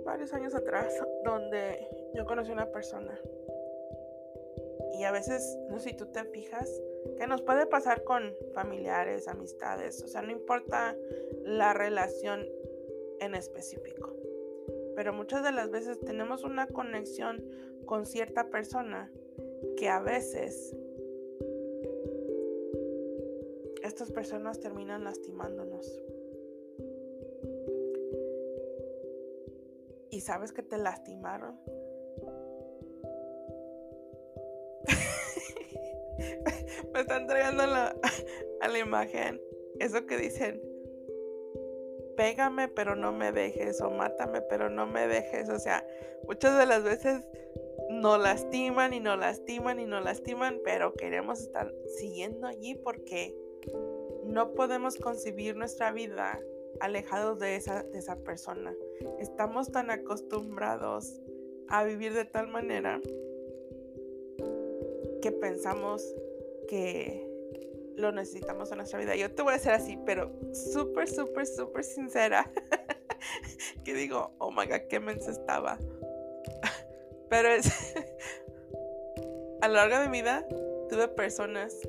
[0.04, 3.20] varios años atrás, donde yo conocí a una persona.
[4.94, 6.70] Y a veces, no sé si tú te fijas,
[7.18, 10.96] que nos puede pasar con familiares, amistades, o sea, no importa
[11.44, 12.46] la relación
[13.20, 14.16] en específico.
[14.96, 17.44] Pero muchas de las veces tenemos una conexión
[17.86, 19.12] con cierta persona
[19.78, 20.76] que a veces
[23.82, 26.02] estas personas terminan lastimándonos.
[30.10, 31.60] Y sabes que te lastimaron
[36.94, 37.96] me están trayendo la,
[38.62, 39.42] a la imagen
[39.80, 40.62] eso que dicen,
[42.16, 45.50] pégame pero no me dejes o mátame pero no me dejes.
[45.50, 45.86] O sea,
[46.28, 47.28] muchas de las veces
[47.90, 53.36] nos lastiman y nos lastiman y nos lastiman, pero queremos estar siguiendo allí porque
[54.26, 56.40] no podemos concebir nuestra vida
[56.80, 58.74] alejados de esa, de esa persona.
[59.20, 61.22] Estamos tan acostumbrados
[61.68, 63.02] a vivir de tal manera
[65.22, 66.16] que pensamos
[66.68, 67.30] que
[67.96, 69.16] lo necesitamos en nuestra vida.
[69.16, 72.52] Yo te voy a decir así, pero súper, súper, súper sincera.
[73.84, 75.78] que digo, oh my god, qué mensa estaba.
[77.30, 77.96] pero es.
[79.62, 80.46] a lo largo de mi vida
[80.90, 81.80] tuve personas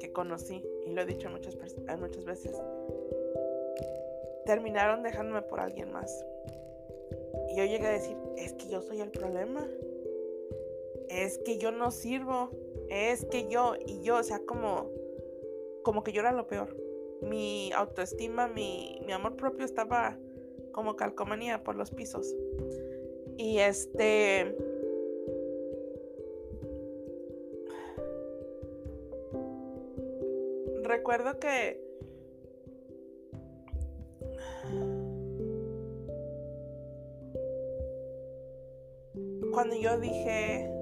[0.00, 1.56] que conocí, y lo he dicho muchas,
[1.98, 2.56] muchas veces,
[4.44, 6.24] terminaron dejándome por alguien más.
[7.48, 9.66] Y yo llegué a decir, es que yo soy el problema.
[11.08, 12.50] Es que yo no sirvo
[12.90, 14.90] es que yo y yo, o sea, como,
[15.82, 16.76] como que yo era lo peor.
[17.22, 20.18] Mi autoestima, mi, mi amor propio estaba
[20.72, 22.34] como calcomanía por los pisos.
[23.36, 24.56] Y este...
[30.82, 31.80] recuerdo que
[39.52, 40.79] cuando yo dije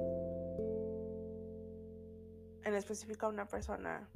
[2.68, 4.08] en específico a una persona,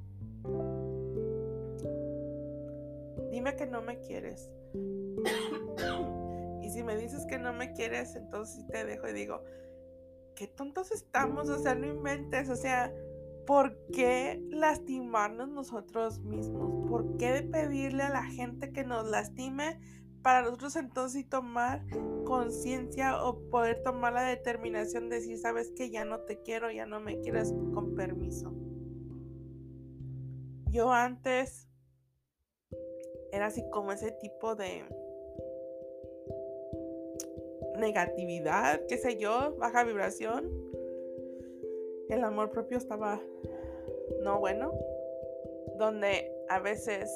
[3.30, 4.50] dime que no me quieres.
[6.62, 9.42] y si me dices que no me quieres, entonces te dejo y digo,
[10.34, 12.92] qué tontos estamos, o sea, no inventes, o sea,
[13.46, 16.88] ¿por qué lastimarnos nosotros mismos?
[16.88, 19.80] ¿Por qué pedirle a la gente que nos lastime
[20.22, 21.84] para nosotros entonces tomar
[22.24, 26.86] conciencia o poder tomar la determinación de decir, sabes que ya no te quiero, ya
[26.86, 28.52] no me quieres con permiso?
[30.70, 31.68] Yo antes
[33.32, 34.84] era así como ese tipo de
[37.78, 40.50] negatividad, qué sé yo, baja vibración.
[42.08, 43.20] El amor propio estaba
[44.22, 44.72] no bueno,
[45.78, 47.10] donde a veces,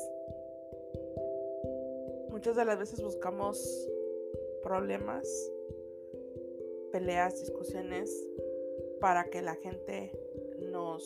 [2.37, 3.89] muchas de las veces buscamos
[4.63, 5.27] problemas,
[6.93, 8.15] peleas, discusiones,
[9.01, 10.13] para que la gente
[10.71, 11.03] nos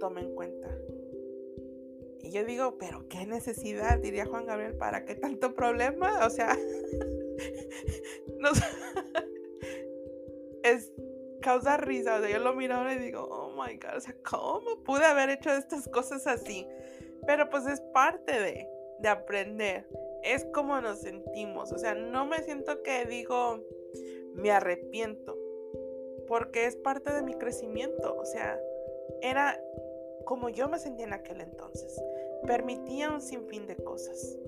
[0.00, 0.76] tome en cuenta.
[2.20, 6.18] Y yo digo, pero qué necesidad, diría Juan Gabriel, ¿para qué tanto problema?
[6.26, 6.58] O sea,
[10.64, 10.92] es
[11.42, 12.16] causa risa.
[12.16, 15.04] O sea, yo lo miro ahora y digo, oh my god, o sea, ¿cómo pude
[15.04, 16.66] haber hecho estas cosas así?
[17.24, 18.66] Pero pues es parte de,
[18.98, 19.86] de aprender.
[20.22, 21.72] Es como nos sentimos.
[21.72, 23.64] O sea, no me siento que digo,
[24.34, 25.36] me arrepiento.
[26.26, 28.16] Porque es parte de mi crecimiento.
[28.16, 28.60] O sea,
[29.22, 29.60] era
[30.24, 31.98] como yo me sentía en aquel entonces.
[32.46, 34.38] Permitía un sinfín de cosas.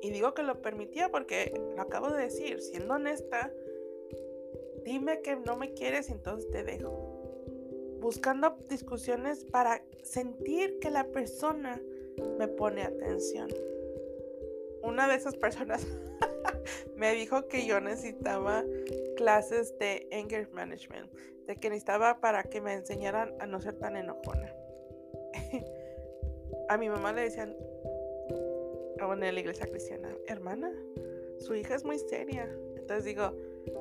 [0.00, 3.52] Y digo que lo permitía porque lo acabo de decir, siendo honesta,
[4.84, 6.90] dime que no me quieres entonces te dejo.
[8.00, 11.82] Buscando discusiones para sentir que la persona
[12.38, 13.48] me pone atención.
[14.82, 15.86] Una de esas personas
[16.96, 18.64] me dijo que yo necesitaba
[19.16, 21.12] clases de anger management,
[21.46, 24.54] de que necesitaba para que me enseñaran a no ser tan enojona.
[26.68, 27.56] a mi mamá le decían,
[29.00, 30.70] en la iglesia cristiana, hermana,
[31.38, 32.48] su hija es muy seria.
[32.76, 33.32] Entonces digo,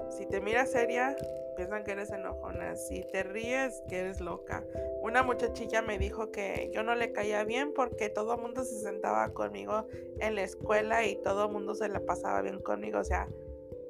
[0.09, 1.15] si te mira seria,
[1.57, 2.75] piensan que eres enojona.
[2.75, 4.63] Si te ríes, que eres loca.
[5.01, 8.79] Una muchachilla me dijo que yo no le caía bien porque todo el mundo se
[8.79, 9.87] sentaba conmigo
[10.19, 12.99] en la escuela y todo el mundo se la pasaba bien conmigo.
[12.99, 13.27] O sea,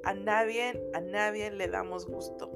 [0.02, 2.50] a nadie, a nadie le damos gusto.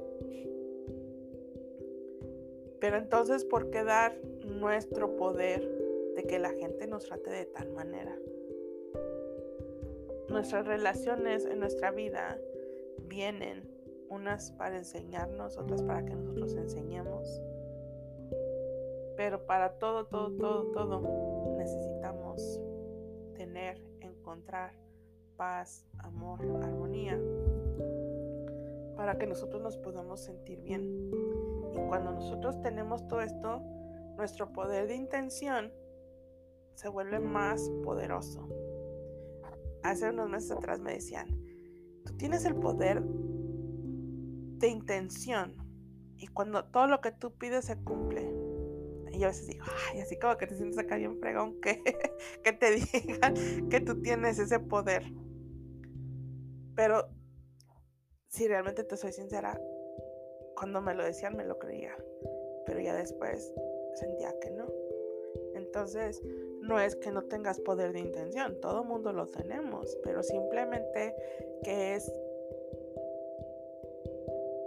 [2.81, 5.61] Pero entonces, ¿por qué dar nuestro poder
[6.15, 8.17] de que la gente nos trate de tal manera?
[10.27, 12.39] Nuestras relaciones en nuestra vida
[13.07, 13.72] vienen
[14.13, 17.41] unas para enseñarnos, otras para que nosotros enseñemos.
[19.15, 22.61] Pero para todo, todo, todo, todo necesitamos
[23.35, 24.73] tener, encontrar
[25.37, 27.19] paz, amor, armonía,
[28.95, 31.11] para que nosotros nos podamos sentir bien.
[31.73, 33.61] Y cuando nosotros tenemos todo esto,
[34.15, 35.71] nuestro poder de intención
[36.75, 38.47] se vuelve más poderoso
[39.83, 41.27] hace unos meses atrás me decían,
[42.05, 43.03] tú tienes el poder
[44.63, 45.57] de intención
[46.17, 48.21] y cuando todo lo que tú pides se cumple.
[49.11, 51.83] Y yo a veces digo, ay, así como que te sientes acá bien fregón que,
[52.43, 55.03] que te digan que tú tienes ese poder.
[56.75, 57.09] Pero
[58.29, 59.59] si realmente te soy sincera,
[60.55, 61.95] cuando me lo decían me lo creía,
[62.65, 63.53] pero ya después
[63.95, 64.71] sentía que no.
[65.55, 66.21] Entonces,
[66.61, 71.13] no es que no tengas poder de intención, todo mundo lo tenemos, pero simplemente
[71.63, 72.11] que es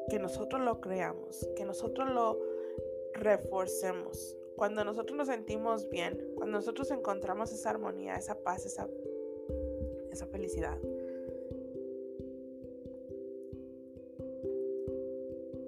[0.09, 2.39] que nosotros lo creamos, que nosotros lo
[3.13, 4.37] reforcemos.
[4.57, 8.89] Cuando nosotros nos sentimos bien, cuando nosotros encontramos esa armonía, esa paz, esa,
[10.11, 10.79] esa felicidad,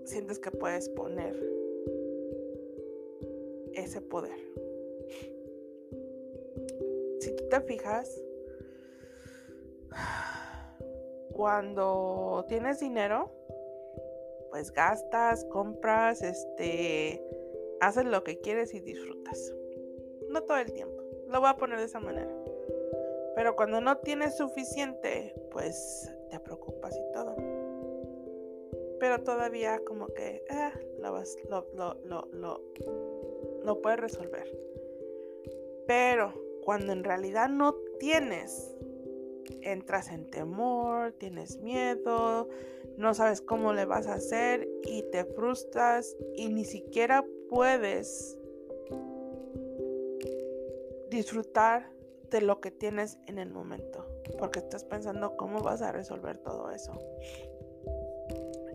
[0.04, 1.36] sientes que puedes poner
[3.74, 4.48] ese poder
[7.48, 8.20] te fijas,
[11.32, 13.30] cuando tienes dinero,
[14.50, 17.22] pues gastas, compras, este,
[17.80, 19.54] haces lo que quieres y disfrutas.
[20.28, 22.34] No todo el tiempo, lo voy a poner de esa manera.
[23.34, 27.36] Pero cuando no tienes suficiente, pues te preocupas y todo.
[28.98, 32.62] Pero todavía como que eh, lo, lo, lo, lo,
[33.62, 34.44] lo puedes resolver.
[35.86, 36.34] Pero
[36.64, 38.74] cuando en realidad no tienes.
[39.62, 42.48] Entras en temor, tienes miedo,
[42.96, 48.38] no sabes cómo le vas a hacer y te frustras y ni siquiera puedes
[51.10, 51.90] disfrutar
[52.30, 54.06] de lo que tienes en el momento,
[54.38, 56.92] porque estás pensando cómo vas a resolver todo eso.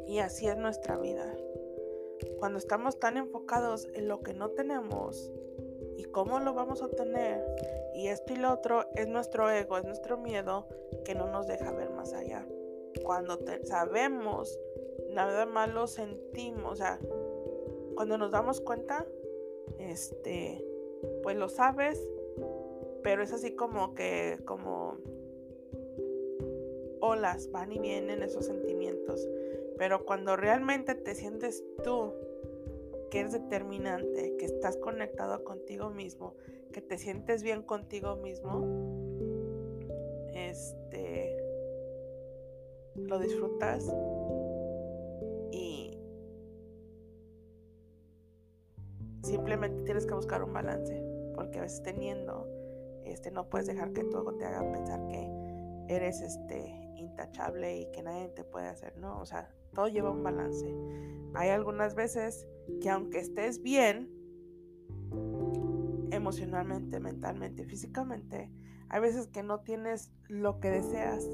[0.07, 1.36] Y así es nuestra vida.
[2.39, 5.32] Cuando estamos tan enfocados en lo que no tenemos
[5.98, 7.44] y cómo lo vamos a obtener,
[7.94, 10.68] y esto y lo otro, es nuestro ego, es nuestro miedo
[11.06, 12.48] que no nos deja ver más allá.
[13.04, 14.60] Cuando sabemos,
[15.12, 17.00] nada más lo sentimos, o sea,
[17.96, 19.06] cuando nos damos cuenta,
[19.80, 20.64] este,
[21.22, 22.08] pues lo sabes,
[23.04, 24.98] pero es así como que, como
[27.00, 29.28] olas, van y vienen esos sentimientos.
[29.78, 32.14] Pero cuando realmente te sientes tú,
[33.14, 36.34] que eres determinante, que estás conectado contigo mismo,
[36.72, 38.66] que te sientes bien contigo mismo,
[40.34, 41.38] este,
[42.95, 43.86] lo disfrutas
[45.51, 45.95] y
[49.22, 50.99] simplemente tienes que buscar un balance,
[51.36, 52.47] porque a veces teniendo
[53.05, 55.30] este, no puedes dejar que ego te haga pensar que
[55.88, 59.20] eres este, intachable y que nadie te puede hacer, ¿no?
[59.20, 60.74] O sea, todo lleva un balance.
[61.34, 62.48] Hay algunas veces
[62.82, 64.10] que aunque estés bien,
[66.12, 68.52] emocionalmente, mentalmente, físicamente,
[68.90, 71.28] hay veces que no tienes lo que deseas,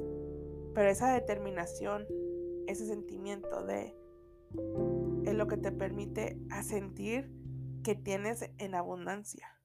[0.74, 2.06] pero esa determinación,
[2.68, 3.96] ese sentimiento de
[5.26, 7.32] es lo que te permite a sentir
[7.84, 9.60] que tienes en abundancia.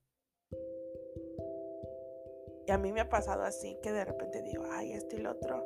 [2.66, 5.32] Y a mí me ha pasado así que de repente digo, ay, esto y lo
[5.32, 5.64] otro.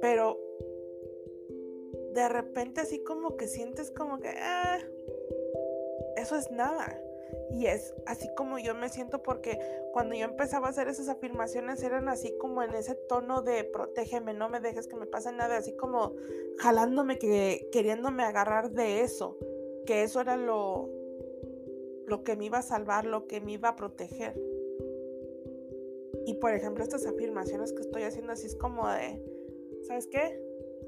[0.00, 0.38] Pero
[2.14, 4.78] de repente así como que sientes como que, ah,
[6.16, 7.00] eso es nada.
[7.50, 9.58] Y es así como yo me siento porque
[9.92, 14.34] cuando yo empezaba a hacer esas afirmaciones eran así como en ese tono de protégeme,
[14.34, 16.14] no me dejes que me pase nada, así como
[16.58, 19.36] jalándome, que, queriéndome agarrar de eso,
[19.86, 20.88] que eso era lo,
[22.06, 24.40] lo que me iba a salvar, lo que me iba a proteger.
[26.26, 29.20] Y por ejemplo, estas afirmaciones que estoy haciendo así es como de,
[29.82, 30.40] ¿sabes qué?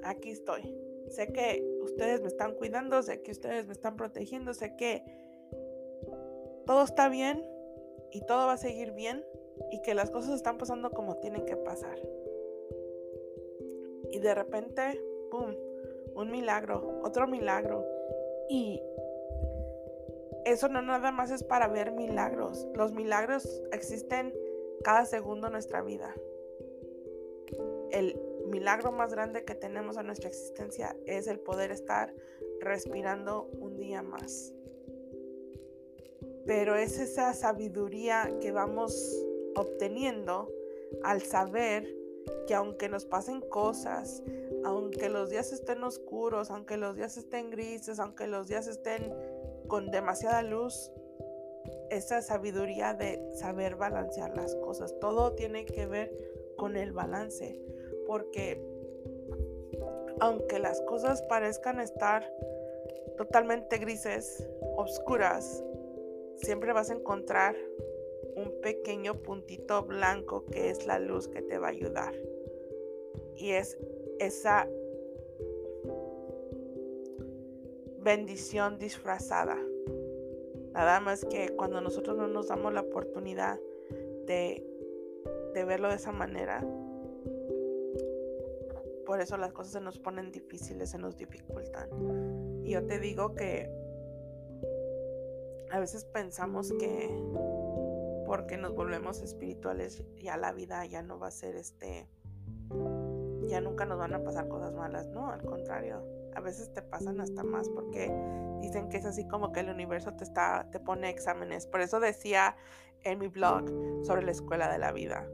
[0.03, 0.86] Aquí estoy.
[1.09, 5.03] Sé que ustedes me están cuidando, sé que ustedes me están protegiendo, sé que
[6.67, 7.45] todo está bien
[8.11, 9.25] y todo va a seguir bien
[9.71, 11.99] y que las cosas están pasando como tienen que pasar.
[14.11, 15.01] Y de repente,
[15.31, 15.55] ¡pum!
[16.15, 17.85] Un milagro, otro milagro.
[18.49, 18.81] Y
[20.45, 22.67] eso no nada más es para ver milagros.
[22.75, 24.33] Los milagros existen
[24.85, 26.15] cada segundo de nuestra vida.
[27.91, 32.15] El milagro más grande que tenemos en nuestra existencia es el poder estar
[32.61, 34.53] respirando un día más.
[36.47, 39.25] Pero es esa sabiduría que vamos
[39.57, 40.53] obteniendo
[41.03, 41.93] al saber
[42.47, 44.23] que aunque nos pasen cosas,
[44.65, 49.15] aunque los días estén oscuros, aunque los días estén grises, aunque los días estén
[49.69, 50.91] con demasiada luz,
[51.91, 54.99] esa sabiduría de saber balancear las cosas.
[55.01, 56.13] Todo tiene que ver
[56.57, 57.61] con el balance,
[58.07, 58.61] porque
[60.21, 62.31] aunque las cosas parezcan estar
[63.17, 65.63] totalmente grises, oscuras,
[66.37, 67.57] siempre vas a encontrar
[68.37, 72.15] un pequeño puntito blanco que es la luz que te va a ayudar.
[73.35, 73.79] Y es
[74.19, 74.69] esa
[77.99, 79.59] bendición disfrazada.
[80.73, 83.59] Nada más que cuando nosotros no nos damos la oportunidad
[84.27, 84.63] de,
[85.55, 86.65] verlo de esa manera,
[89.07, 91.89] por eso las cosas se nos ponen difíciles, se nos dificultan.
[92.65, 93.71] Y yo te digo que
[95.71, 97.09] a veces pensamos que
[98.27, 102.09] porque nos volvemos espirituales ya la vida ya no va a ser este
[103.49, 106.03] ya nunca nos van a pasar cosas malas, no, al contrario
[106.37, 108.13] a veces te pasan hasta más porque
[108.61, 111.67] dicen que es así como que el universo te está te pone exámenes.
[111.67, 112.57] Por eso decía
[113.05, 113.65] en mi blog
[114.05, 115.27] sobre la escuela de la vida.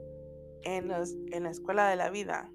[0.63, 2.53] En, los, en la escuela de la vida,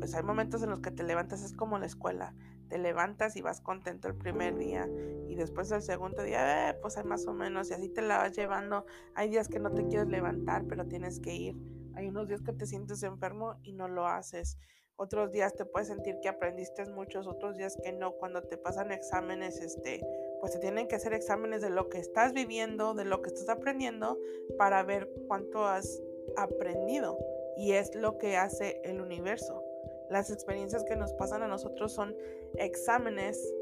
[0.00, 2.34] pues hay momentos en los que te levantas, es como la escuela.
[2.68, 4.88] Te levantas y vas contento el primer día
[5.28, 8.16] y después del segundo día, eh, pues hay más o menos y así te la
[8.16, 8.86] vas llevando.
[9.14, 11.56] Hay días que no te quieres levantar, pero tienes que ir.
[11.94, 14.56] Hay unos días que te sientes enfermo y no lo haces.
[14.96, 18.12] Otros días te puedes sentir que aprendiste muchos, otros días que no.
[18.12, 20.00] Cuando te pasan exámenes, este,
[20.40, 23.48] pues te tienen que hacer exámenes de lo que estás viviendo, de lo que estás
[23.48, 24.18] aprendiendo,
[24.56, 26.02] para ver cuánto has
[26.36, 27.18] aprendido.
[27.56, 29.62] Y es lo que hace el universo.
[30.10, 32.16] Las experiencias que nos pasan a nosotros son
[32.56, 33.54] exámenes,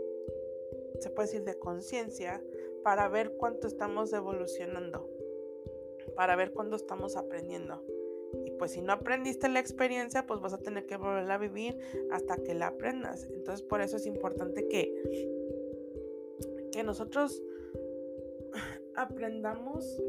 [0.98, 2.42] se puede decir, de conciencia,
[2.82, 5.08] para ver cuánto estamos evolucionando,
[6.16, 7.84] para ver cuánto estamos aprendiendo.
[8.44, 11.78] Y pues si no aprendiste la experiencia, pues vas a tener que volverla a vivir
[12.10, 13.24] hasta que la aprendas.
[13.30, 14.94] Entonces por eso es importante que,
[16.72, 17.42] que nosotros
[18.94, 20.00] aprendamos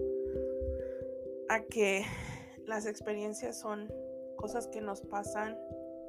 [1.49, 2.03] a que
[2.65, 3.91] las experiencias son
[4.35, 5.57] cosas que nos pasan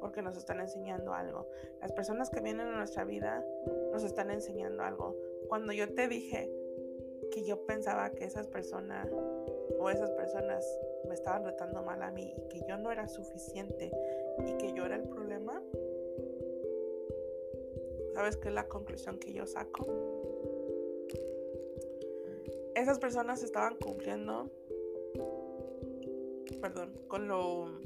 [0.01, 1.47] porque nos están enseñando algo.
[1.79, 3.45] Las personas que vienen a nuestra vida
[3.93, 5.15] nos están enseñando algo.
[5.47, 6.51] Cuando yo te dije
[7.31, 9.07] que yo pensaba que esas personas
[9.79, 10.65] o esas personas
[11.07, 13.91] me estaban tratando mal a mí y que yo no era suficiente
[14.45, 15.61] y que yo era el problema,
[18.13, 19.85] ¿sabes qué es la conclusión que yo saco?
[22.75, 24.49] Esas personas estaban cumpliendo,
[26.59, 27.79] perdón, con lo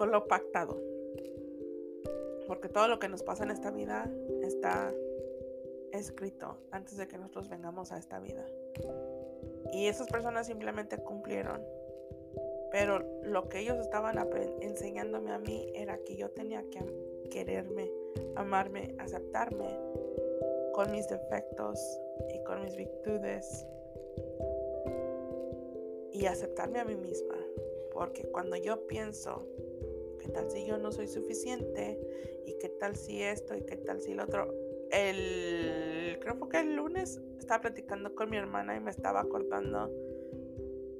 [0.00, 0.80] con lo pactado.
[2.46, 4.10] Porque todo lo que nos pasa en esta vida
[4.42, 4.94] está
[5.92, 8.46] escrito antes de que nosotros vengamos a esta vida.
[9.74, 11.62] Y esas personas simplemente cumplieron.
[12.72, 14.16] Pero lo que ellos estaban
[14.62, 16.80] enseñándome a mí era que yo tenía que
[17.30, 17.92] quererme,
[18.36, 19.68] amarme, aceptarme
[20.72, 21.78] con mis defectos
[22.34, 23.66] y con mis virtudes
[26.10, 27.36] y aceptarme a mí misma.
[27.92, 29.46] Porque cuando yo pienso
[30.20, 31.98] ¿Qué tal si yo no soy suficiente?
[32.46, 33.56] ¿Y qué tal si esto?
[33.56, 34.52] ¿Y qué tal si lo otro?
[34.90, 39.90] El, creo que el lunes estaba platicando con mi hermana y me estaba acordando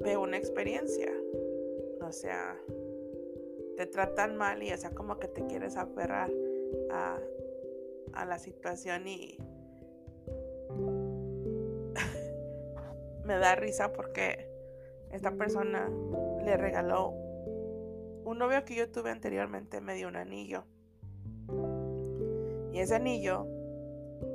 [0.00, 1.12] de una experiencia.
[2.00, 2.56] O sea,
[3.76, 6.30] te tratan mal y o sea como que te quieres aferrar
[6.90, 7.18] a,
[8.14, 9.36] a la situación y
[13.24, 14.48] me da risa porque
[15.12, 15.90] esta persona
[16.44, 17.19] le regaló
[18.30, 20.64] un novio que yo tuve anteriormente me dio un anillo.
[22.72, 23.44] Y ese anillo,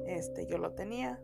[0.06, 1.22] este, yo lo tenía.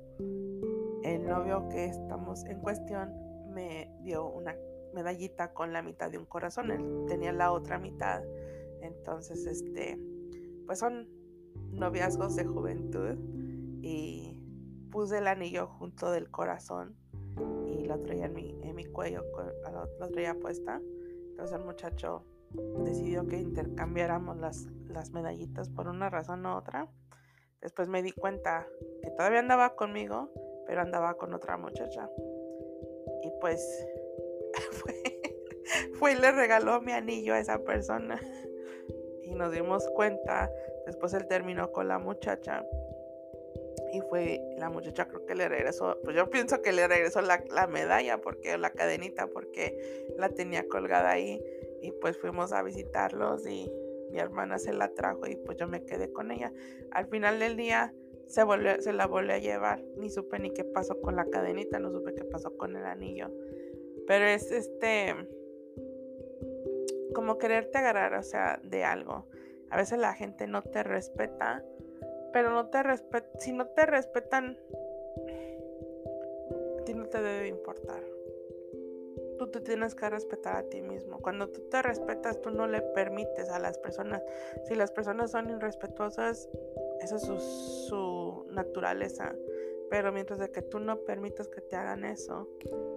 [1.03, 3.13] El novio que estamos en cuestión
[3.49, 4.55] me dio una
[4.93, 6.71] medallita con la mitad de un corazón.
[6.71, 8.23] Él tenía la otra mitad.
[8.81, 9.99] Entonces, este,
[10.65, 11.09] pues son
[11.71, 13.17] noviazgos de juventud.
[13.81, 14.39] Y
[14.91, 16.95] puse el anillo junto del corazón
[17.67, 19.25] y lo traía en mi, cuello,
[19.99, 20.81] lo traía puesta.
[21.31, 22.23] Entonces el muchacho
[22.53, 26.87] decidió que intercambiáramos las, las medallitas por una razón u otra.
[27.61, 28.67] Después me di cuenta
[29.03, 30.31] que todavía andaba conmigo,
[30.65, 32.09] pero andaba con otra muchacha.
[33.23, 33.87] Y pues
[35.99, 38.19] fue, y le regaló mi anillo a esa persona.
[39.23, 40.51] Y nos dimos cuenta,
[40.85, 42.65] después él terminó con la muchacha.
[43.93, 47.43] Y fue la muchacha creo que le regresó, pues yo pienso que le regresó la,
[47.51, 51.43] la medalla porque la cadenita porque la tenía colgada ahí
[51.81, 53.71] y pues fuimos a visitarlos y
[54.11, 56.53] mi hermana se la trajo y pues yo me quedé con ella.
[56.91, 57.93] Al final del día
[58.27, 61.79] se, volvió, se la volvió a llevar, ni supe ni qué pasó con la cadenita,
[61.79, 63.31] no supe qué pasó con el anillo.
[64.07, 65.15] Pero es este,
[67.13, 69.27] como quererte agarrar, o sea, de algo.
[69.69, 71.63] A veces la gente no te respeta,
[72.33, 74.57] pero no te respeta, si no te respetan,
[76.79, 78.20] a ti no te debe importar
[79.41, 81.17] tú te tienes que respetar a ti mismo.
[81.17, 84.21] Cuando tú te respetas, tú no le permites a las personas.
[84.67, 86.47] Si las personas son irrespetuosas,
[86.99, 89.33] esa es su, naturaleza.
[89.89, 92.47] Pero mientras de que tú no permitas que te hagan eso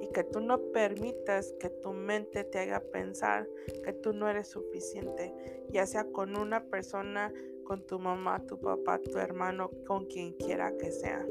[0.03, 3.49] y que tú no permitas que tu mente te haga pensar
[3.83, 5.33] que tú no eres suficiente,
[5.71, 7.33] ya sea con una persona,
[7.65, 11.27] con tu mamá, tu papá, tu hermano, con quien quiera que sea.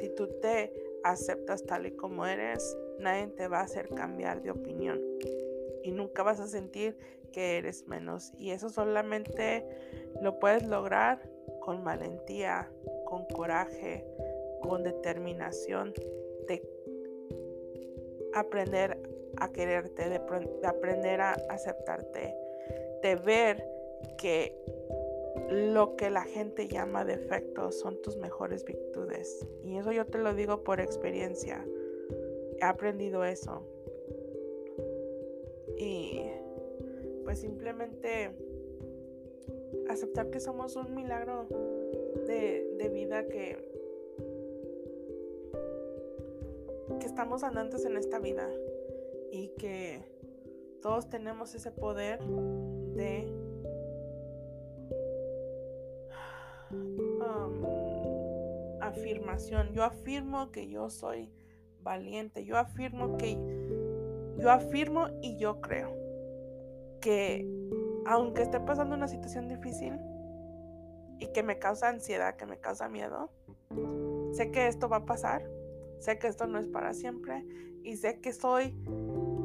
[0.00, 0.72] Si tú te
[1.04, 5.00] aceptas tal y como eres, nadie te va a hacer cambiar de opinión
[5.82, 6.96] y nunca vas a sentir
[7.32, 8.32] que eres menos.
[8.38, 9.64] Y eso solamente
[10.20, 11.20] lo puedes lograr
[11.60, 12.70] con valentía,
[13.04, 14.04] con coraje,
[14.60, 15.94] con determinación,
[16.48, 16.62] de
[18.34, 18.98] aprender
[19.38, 22.34] a quererte, de, de aprender a aceptarte,
[23.02, 23.64] de ver
[24.18, 24.56] que
[25.50, 29.46] lo que la gente llama defectos son tus mejores virtudes.
[29.62, 31.64] Y eso yo te lo digo por experiencia.
[32.60, 33.62] He aprendido eso.
[35.78, 36.22] Y
[37.24, 38.30] pues simplemente
[39.88, 41.46] aceptar que somos un milagro
[42.26, 43.58] de, vida que,
[46.98, 48.48] que estamos andantes en esta vida
[49.30, 50.02] y que
[50.80, 53.45] todos tenemos ese poder de
[58.96, 59.72] afirmación.
[59.72, 61.30] Yo afirmo que yo soy
[61.82, 62.44] valiente.
[62.44, 63.38] Yo afirmo que
[64.38, 65.94] yo afirmo y yo creo
[67.00, 67.48] que
[68.04, 69.98] aunque esté pasando una situación difícil
[71.18, 73.30] y que me causa ansiedad, que me causa miedo,
[74.32, 75.48] sé que esto va a pasar,
[75.98, 77.46] sé que esto no es para siempre
[77.82, 78.76] y sé que soy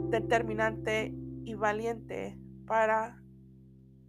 [0.10, 1.14] determinante
[1.46, 2.38] y valiente
[2.68, 3.22] para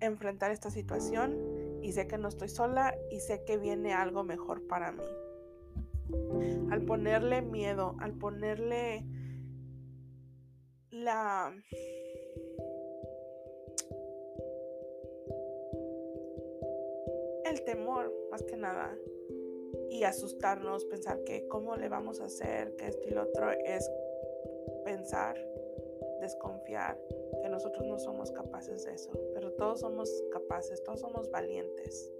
[0.00, 1.38] enfrentar esta situación
[1.80, 5.04] y sé que no estoy sola y sé que viene algo mejor para mí.
[6.70, 9.04] Al ponerle miedo, al ponerle
[10.90, 11.54] la
[17.44, 18.96] el temor más que nada
[19.90, 23.90] y asustarnos, pensar que cómo le vamos a hacer, que esto y lo otro es
[24.84, 25.36] pensar,
[26.20, 26.98] desconfiar
[27.42, 32.10] que nosotros no somos capaces de eso, pero todos somos capaces, todos somos valientes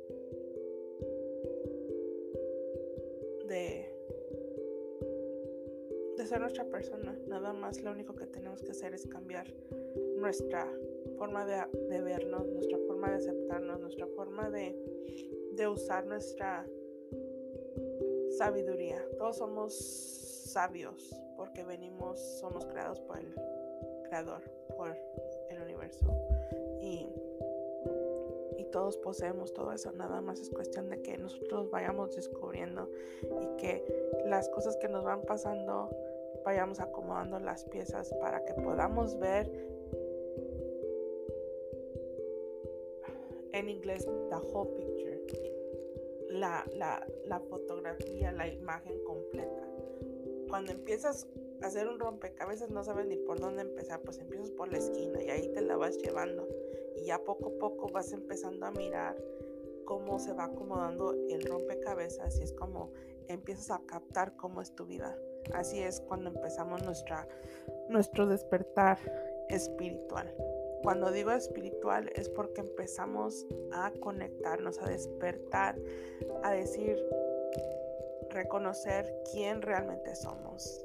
[3.53, 3.87] de,
[6.27, 7.19] ser nuestra persona.
[7.27, 9.47] Nada más lo único que tenemos que hacer es cambiar
[10.17, 10.67] nuestra
[11.19, 14.75] forma de, de vernos, nuestra forma de aceptarnos, nuestra forma de,
[15.53, 16.65] de usar nuestra
[18.39, 19.05] sabiduría.
[19.19, 23.35] Todos somos sabios porque venimos, somos creados por el
[24.05, 24.43] Creador,
[24.77, 24.97] por
[25.51, 26.07] el universo.
[26.81, 27.09] Y
[28.73, 29.93] todos poseemos todo eso.
[29.93, 32.91] Nada más es cuestión de que nosotros vayamos descubriendo
[33.23, 33.85] y que
[34.27, 35.89] las cosas que nos van pasando
[36.45, 39.49] vayamos acomodando las piezas para que podamos ver
[43.53, 44.93] en inglés the whole picture
[46.33, 49.69] la, la, la fotografía, la imagen completa.
[50.49, 51.27] Cuando empiezas
[51.61, 55.23] a hacer un rompecabezas no sabes ni por dónde empezar, pues empiezas por la esquina
[55.23, 56.49] y ahí te la vas llevando
[57.03, 59.17] y ya poco a poco vas empezando a mirar
[59.85, 62.93] cómo se va acomodando el rompecabezas y es como
[63.29, 65.17] empiezas a captar cómo es tu vida.
[65.53, 67.27] Así es cuando empezamos nuestra,
[67.89, 68.99] nuestro despertar
[69.49, 70.33] espiritual.
[70.83, 75.77] Cuando digo espiritual es porque empezamos a conectarnos, a despertar,
[76.43, 76.97] a decir,
[78.31, 80.85] reconocer quién realmente somos.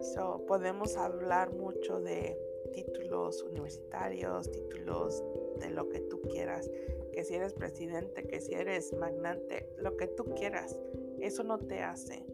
[0.00, 2.38] So, podemos hablar mucho de
[2.72, 5.22] títulos universitarios, títulos
[5.60, 6.70] de lo que tú quieras,
[7.12, 10.78] que si eres presidente, que si eres magnate, lo que tú quieras,
[11.20, 12.26] eso no te hace.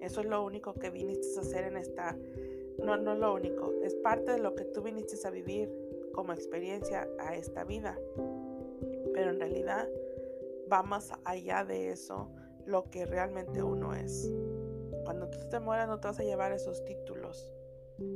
[0.00, 2.16] Eso es lo único que viniste a hacer en esta
[2.84, 5.70] no, no es lo único, es parte de lo que tú viniste a vivir
[6.12, 7.98] como experiencia a esta vida.
[9.12, 9.88] Pero en realidad
[10.72, 12.30] va más allá de eso
[12.64, 14.32] lo que realmente uno es.
[15.04, 17.19] Cuando tú te mueras no te vas a llevar esos títulos,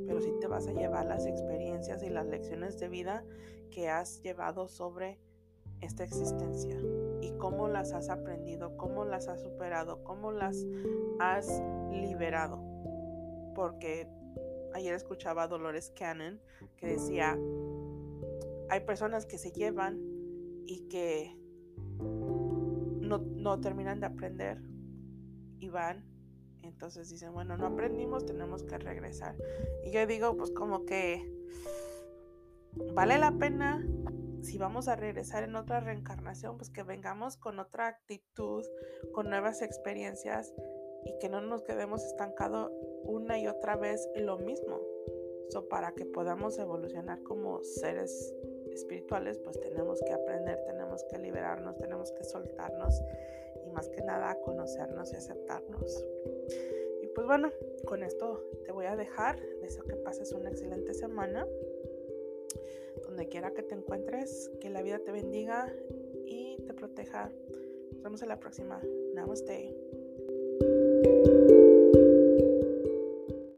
[0.05, 3.23] pero sí te vas a llevar las experiencias y las lecciones de vida
[3.71, 5.19] que has llevado sobre
[5.81, 6.77] esta existencia
[7.21, 10.65] y cómo las has aprendido, cómo las has superado, cómo las
[11.19, 11.61] has
[11.91, 12.63] liberado.
[13.53, 14.07] Porque
[14.73, 16.39] ayer escuchaba a Dolores Cannon
[16.77, 17.37] que decía,
[18.69, 19.99] hay personas que se llevan
[20.65, 21.35] y que
[21.99, 24.61] no, terminan de aprender
[25.59, 26.03] y van.
[26.65, 29.35] Entonces dicen, bueno, no aprendimos, tenemos que regresar.
[29.83, 31.23] Y yo digo, pues como que
[32.93, 33.85] vale la pena
[34.45, 38.63] si vamos a regresar en otra reencarnación, pues que vengamos con otra actitud,
[39.11, 40.53] con nuevas experiencias
[41.03, 42.71] y que no nos quedemos estancados
[43.03, 44.79] una y otra vez lo mismo.
[45.49, 48.33] So, para que podamos evolucionar como seres
[48.71, 53.01] espirituales, pues tenemos que aprender, tenemos que liberarnos, tenemos que soltarnos
[53.75, 56.05] más que nada conocernos y aceptarnos.
[57.03, 57.51] Y pues bueno,
[57.85, 59.39] con esto te voy a dejar.
[59.61, 61.45] Deseo que pases una excelente semana.
[63.03, 65.71] Donde quiera que te encuentres, que la vida te bendiga
[66.25, 67.31] y te proteja.
[67.91, 68.81] Nos vemos en la próxima.
[69.13, 69.84] Namaste.